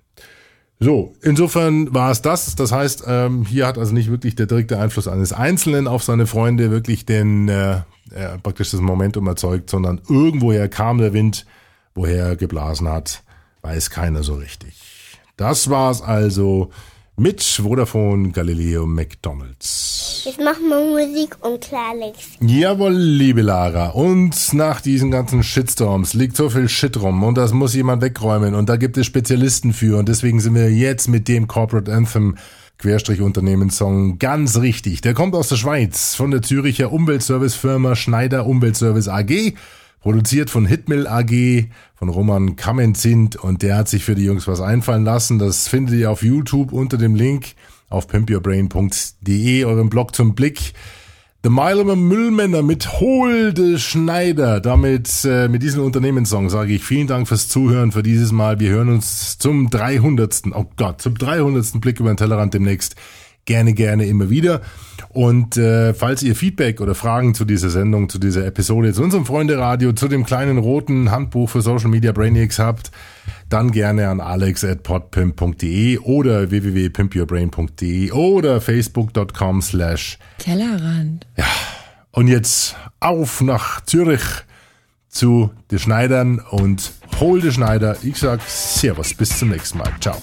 So, 0.83 1.14
insofern 1.20 1.92
war 1.94 2.11
es 2.11 2.22
das. 2.22 2.56
Das 2.56 2.72
heißt, 2.72 3.04
ähm, 3.06 3.44
hier 3.44 3.66
hat 3.66 3.76
also 3.76 3.92
nicht 3.92 4.11
wirklich 4.11 4.35
der 4.35 4.46
direkte 4.46 4.78
Einfluss 4.78 5.09
eines 5.09 5.33
Einzelnen 5.33 5.87
auf 5.87 6.02
seine 6.02 6.26
Freunde 6.26 6.70
wirklich 6.70 7.04
den 7.04 7.48
äh, 7.50 7.83
äh, 8.12 8.38
praktisch 8.42 8.70
das 8.70 8.80
Momentum 8.80 9.26
erzeugt, 9.26 9.68
sondern 9.68 10.00
irgendwoher 10.09 10.68
kam 10.68 10.98
der 10.98 11.12
Wind, 11.12 11.44
woher 12.00 12.28
er 12.28 12.36
geblasen 12.36 12.88
hat, 12.88 13.22
weiß 13.60 13.90
keiner 13.90 14.22
so 14.22 14.34
richtig. 14.34 14.74
Das 15.36 15.68
war's 15.68 16.00
also 16.00 16.70
mit 17.16 17.42
Vodafone 17.42 18.30
Galileo 18.30 18.86
McDonalds. 18.86 20.22
Jetzt 20.24 20.40
machen 20.40 20.68
wir 20.70 21.06
Musik 21.06 21.36
und 21.42 21.60
Klarlex. 21.60 22.18
Jawohl, 22.40 22.94
liebe 22.94 23.42
Lara. 23.42 23.88
Und 23.88 24.54
nach 24.54 24.80
diesen 24.80 25.10
ganzen 25.10 25.42
Shitstorms 25.42 26.14
liegt 26.14 26.36
so 26.36 26.48
viel 26.48 26.70
Shit 26.70 26.96
rum 27.02 27.22
und 27.22 27.36
das 27.36 27.52
muss 27.52 27.74
jemand 27.74 28.00
wegräumen 28.00 28.54
und 28.54 28.70
da 28.70 28.76
gibt 28.76 28.96
es 28.96 29.04
Spezialisten 29.04 29.74
für 29.74 29.98
und 29.98 30.08
deswegen 30.08 30.40
sind 30.40 30.54
wir 30.54 30.72
jetzt 30.72 31.08
mit 31.08 31.28
dem 31.28 31.46
Corporate 31.46 31.92
Anthem 31.92 32.36
Querstrich 32.78 33.20
Unternehmenssong 33.20 34.18
ganz 34.18 34.56
richtig. 34.56 35.02
Der 35.02 35.12
kommt 35.12 35.34
aus 35.34 35.50
der 35.50 35.56
Schweiz 35.56 36.14
von 36.14 36.30
der 36.30 36.40
Züricher 36.40 36.90
Umweltservicefirma 36.92 37.94
Schneider 37.94 38.46
Umweltservice 38.46 39.08
AG 39.08 39.52
Produziert 40.00 40.48
von 40.48 40.64
Hitmill 40.64 41.06
AG, 41.06 41.68
von 41.94 42.08
Roman 42.08 42.56
Kamenzint 42.56 43.36
und 43.36 43.62
der 43.62 43.76
hat 43.76 43.88
sich 43.88 44.04
für 44.04 44.14
die 44.14 44.24
Jungs 44.24 44.48
was 44.48 44.60
einfallen 44.60 45.04
lassen. 45.04 45.38
Das 45.38 45.68
findet 45.68 45.96
ihr 45.96 46.10
auf 46.10 46.22
YouTube 46.22 46.72
unter 46.72 46.96
dem 46.96 47.14
Link 47.14 47.54
auf 47.90 48.08
pimpyourbrain.de, 48.08 49.64
eurem 49.64 49.90
Blog 49.90 50.14
zum 50.14 50.34
Blick. 50.34 50.72
The 51.42 51.48
Milemer 51.48 51.96
Müllmänner 51.96 52.62
mit 52.62 53.00
Holde 53.00 53.78
Schneider. 53.78 54.60
Damit, 54.60 55.24
äh, 55.24 55.48
mit 55.48 55.62
diesem 55.62 55.82
Unternehmenssong 55.82 56.50
sage 56.50 56.74
ich 56.74 56.84
vielen 56.84 57.06
Dank 57.06 57.28
fürs 57.28 57.48
Zuhören 57.48 57.92
für 57.92 58.02
dieses 58.02 58.30
Mal. 58.30 58.60
Wir 58.60 58.70
hören 58.70 58.90
uns 58.90 59.38
zum 59.38 59.70
300. 59.70 60.42
Oh 60.54 60.66
Gott, 60.76 61.00
zum 61.00 61.16
300. 61.16 61.80
Blick 61.80 61.98
über 61.98 62.10
den 62.10 62.18
Tellerrand 62.18 62.52
demnächst 62.52 62.94
gerne, 63.44 63.72
gerne 63.74 64.07
immer 64.07 64.31
wieder. 64.31 64.61
Und 65.09 65.57
äh, 65.57 65.92
falls 65.92 66.22
ihr 66.22 66.37
Feedback 66.37 66.81
oder 66.81 66.94
Fragen 66.94 67.35
zu 67.35 67.44
dieser 67.44 67.70
Sendung, 67.70 68.09
zu 68.09 68.18
dieser 68.18 68.46
Episode, 68.46 68.92
zu 68.92 69.03
unserem 69.03 69.26
Freunde-Radio, 69.26 69.92
zu 69.92 70.07
dem 70.07 70.24
kleinen 70.24 70.59
roten 70.59 71.11
Handbuch 71.11 71.50
für 71.50 71.62
Social 71.62 71.90
Media 71.90 72.12
Brainiacs 72.12 72.59
habt, 72.59 72.92
dann 73.48 73.72
gerne 73.72 74.09
an 74.09 74.20
alex.podpimp.de 74.20 75.98
oder 75.98 76.50
www.pimpyourbrain.de 76.50 78.12
oder 78.12 78.61
facebook.com 78.61 79.62
slash 79.62 80.18
Tellerrand. 80.38 81.26
Ja, 81.37 81.46
und 82.12 82.29
jetzt 82.29 82.76
auf 83.00 83.40
nach 83.40 83.81
Zürich 83.81 84.22
zu 85.09 85.50
den 85.72 85.81
Schneidern 85.81 86.38
und 86.38 86.92
hol 87.18 87.40
den 87.40 87.53
Schneider. 87.53 87.96
Ich 88.03 88.16
sag 88.16 88.40
Servus, 88.46 89.14
bis 89.14 89.38
zum 89.38 89.49
nächsten 89.51 89.79
Mal. 89.79 89.92
Ciao. 90.01 90.16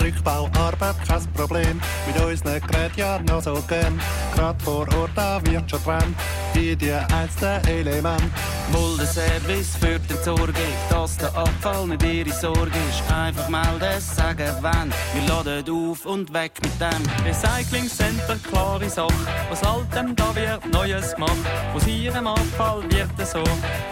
Rückbauarbeit 0.00 0.96
kein 1.08 1.26
Problem, 1.32 1.80
mit 2.06 2.22
unseren 2.22 2.60
Geräten 2.60 2.98
ja 2.98 3.18
noch 3.18 3.42
so 3.42 3.62
gern. 3.66 4.00
Grad 4.34 4.60
vor 4.62 4.86
Ort, 4.98 5.10
da 5.14 5.40
wird 5.44 5.70
schon 5.70 5.82
dran, 5.84 6.14
wie 6.52 6.76
die 6.76 6.92
einzelnen 6.92 7.66
Elemente. 7.66 8.24
Muldenservice 8.72 9.76
für 9.76 9.98
die 9.98 10.24
Sorge, 10.24 10.52
dass 10.90 11.16
der 11.16 11.34
Abfall 11.36 11.86
nicht 11.86 12.02
ihre 12.02 12.32
Sorge 12.32 12.72
ist. 12.90 13.12
Einfach 13.12 13.48
melden, 13.48 14.00
sagen 14.00 14.50
wann. 14.60 14.92
Wir 15.14 15.28
laden 15.28 15.70
auf 15.70 16.04
und 16.04 16.32
weg 16.32 16.52
mit 16.62 16.72
dem. 16.80 17.02
Recycling 17.24 17.88
Center, 17.88 18.36
klare 18.50 18.90
Sache. 18.90 19.14
Was 19.50 19.62
Altem 19.62 20.16
da 20.16 20.34
wird 20.34 20.66
Neues 20.72 21.14
gemacht. 21.14 21.32
Aus 21.74 21.86
ihrem 21.86 22.26
Abfall 22.26 22.82
wird 22.90 23.10
es 23.18 23.30
so 23.30 23.44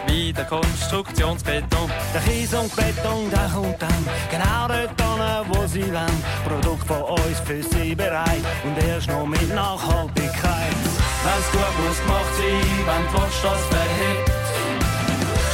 wie 0.08 0.32
der 0.32 0.44
Konstruktionsbeton. 0.44 1.90
Der 2.14 2.22
Kies 2.22 2.54
und 2.54 2.70
Beton, 2.76 3.28
der 3.28 3.50
kommt 3.52 3.82
dann 3.82 4.06
genau 4.30 4.68
dort 4.68 5.02
an, 5.02 5.44
wo 5.48 5.66
sie 5.66 5.82
wollen. 5.92 6.22
Produkt 6.46 6.86
von 6.86 7.02
uns 7.02 7.40
für 7.44 7.60
sie 7.60 7.92
bereit 7.92 8.44
und 8.62 8.78
erst 8.86 9.08
noch 9.08 9.26
mit 9.26 9.52
Nachhaltigkeit. 9.52 10.76
Wenn's 11.24 11.50
gut 11.50 11.74
muss 11.82 11.98
gemacht 11.98 12.32
sein, 12.38 12.62
wenn 12.86 13.04
du 13.10 13.18
willst, 13.18 13.42
das 13.42 13.62
verhebt. 13.66 14.30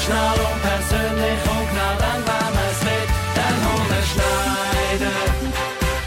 Schnell 0.04 0.38
und 0.48 0.60
persönlich 0.60 1.40
und 1.48 1.66
genau 1.70 1.94
dann, 2.04 2.20
wenn 2.28 2.54
es 2.68 2.80
will. 2.84 3.06
Dann 3.36 3.56
hol 3.64 3.82
den 3.92 4.04
Schneider, 4.12 5.18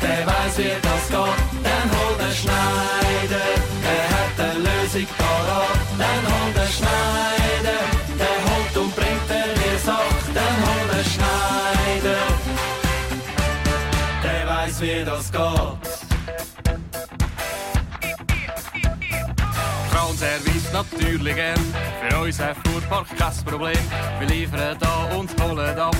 der 0.03 0.21
weiß, 0.27 0.57
wie 0.59 0.77
das 0.85 1.03
geht. 1.09 1.39
Dann 1.65 1.87
hol 1.97 2.13
den 2.21 2.33
Schneider, 2.41 3.45
der 3.85 4.03
hat 4.13 4.35
eine 4.37 4.59
Lösung 4.67 5.07
parat. 5.17 5.77
Dann 5.97 6.23
hol 6.29 6.49
den 6.53 6.71
Schneider, 6.77 7.42
wie 14.83 15.05
das 15.05 15.31
geht. 15.31 15.41
Kranservice 19.91 20.73
natürlich 20.73 21.35
gern. 21.35 21.73
Für 22.01 22.19
uns 22.19 22.39
ein 22.41 22.55
Fuhrpark 22.55 23.07
kein 23.17 23.45
Problem. 23.45 23.83
Wir 24.19 24.27
liefern 24.27 24.77
da 24.79 25.15
und 25.17 25.29
holen 25.41 25.79
ab, 25.79 25.95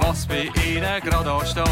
was 0.00 0.26
bei 0.26 0.48
ihnen 0.64 1.00
gerade 1.02 1.30
ansteht. 1.30 1.64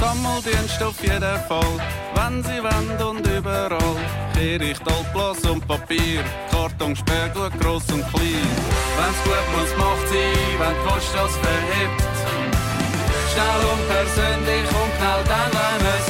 Sammelt 0.00 0.46
den 0.46 0.68
Stoff 0.68 1.02
jeden 1.02 1.38
Fall, 1.48 1.76
wenn 2.14 2.42
sie 2.42 2.62
wollen 2.62 3.16
und 3.16 3.26
überall. 3.26 3.96
Kehricht, 4.34 4.82
Altglas 4.86 5.50
und 5.50 5.66
Papier, 5.68 6.22
Karton, 6.50 6.96
Sperrgut, 6.96 7.52
gross 7.60 7.84
und 7.92 8.04
klein. 8.10 8.50
Wenn's 8.96 9.20
gut 9.24 9.46
muss, 9.54 9.76
macht 9.76 10.08
sie, 10.08 10.32
wenn 10.60 10.74
die 10.74 10.88
Post 10.88 11.10
das 11.14 11.32
verhebt. 11.36 12.16
Schnell 13.32 13.62
und 13.70 13.82
persönlich 13.88 14.66
und 14.80 14.92
genau 14.96 15.20
dann, 15.28 15.52
wenn 15.52 16.00
es 16.00 16.05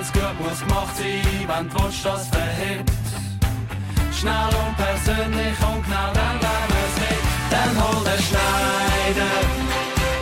Wenn's 0.00 0.12
gut 0.14 0.40
muss, 0.40 0.60
macht 0.74 0.96
sie, 0.96 1.20
wenn 1.46 1.68
du 1.68 1.84
willst, 1.84 2.06
das 2.06 2.26
verhebt. 2.28 2.90
Schnell 4.18 4.52
und 4.62 4.74
persönlich 4.80 5.56
und 5.60 5.84
genau 5.84 6.08
dann, 6.16 6.36
wenn 6.40 6.70
es 6.80 6.94
will. 7.00 7.20
Dann 7.52 7.72
hol 7.76 8.00
den 8.08 8.20
Schneider, 8.24 9.32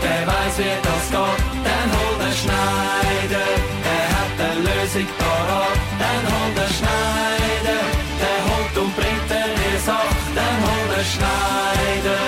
der 0.02 0.20
weiß, 0.26 0.54
wie 0.58 0.78
das 0.82 1.04
geht. 1.14 1.42
Dann 1.68 1.88
hol 1.94 2.14
den 2.18 2.34
Schneider, 2.42 3.46
der 3.86 4.04
hat 4.16 4.34
eine 4.42 4.60
Lösung 4.66 5.08
parat. 5.14 5.78
Dann 6.02 6.22
hol 6.26 6.50
den 6.58 6.70
Schneider, 6.78 7.80
der 8.18 8.38
holt 8.48 8.74
und 8.82 8.92
bringt 8.98 9.30
die 9.30 9.78
Sache. 9.86 10.14
Dann 10.34 10.56
hol 10.66 10.84
den 10.90 11.06
Schneider, 11.14 12.18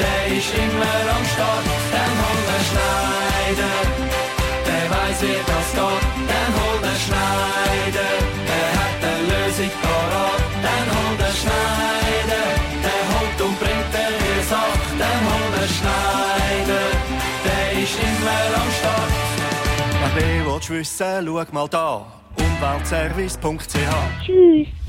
der 0.00 0.20
ist 0.32 0.48
immer 0.64 0.96
am 1.12 1.24
Start. 1.28 1.64
Dann 1.92 2.14
hol 2.24 2.40
den 2.48 2.62
Schneider, 2.70 4.05
weiß, 5.16 5.22
wie 5.22 5.38
das 5.46 5.72
geht. 5.72 6.04
Dann 6.28 6.50
hol 6.56 6.76
den 6.82 6.98
Schneider, 7.04 8.10
der 8.46 8.68
hat 8.78 8.98
eine 9.02 9.22
Lösung 9.30 9.70
parat. 9.82 10.42
Dann 10.62 10.86
hol 10.94 11.16
den 11.16 11.34
Schneider, 11.40 12.44
der 12.84 13.02
holt 13.12 13.40
und 13.42 13.58
bringt 13.58 13.92
dir 13.92 14.12
die 14.18 14.42
Sache. 14.48 14.78
Dann 14.98 15.22
hol 15.30 15.46
den 15.58 15.68
Schneider, 15.78 16.84
der 17.44 17.82
ist 17.82 17.98
immer 17.98 18.56
am 18.62 18.70
Start. 18.78 19.12
Wenn 20.14 20.44
du 20.44 20.52
willst 20.52 20.70
wissen, 20.70 21.26
schau 21.26 21.44
mal 21.52 21.68
da. 21.68 22.06
Umweltservice.ch 22.38 24.24
Tschüss. 24.24 24.85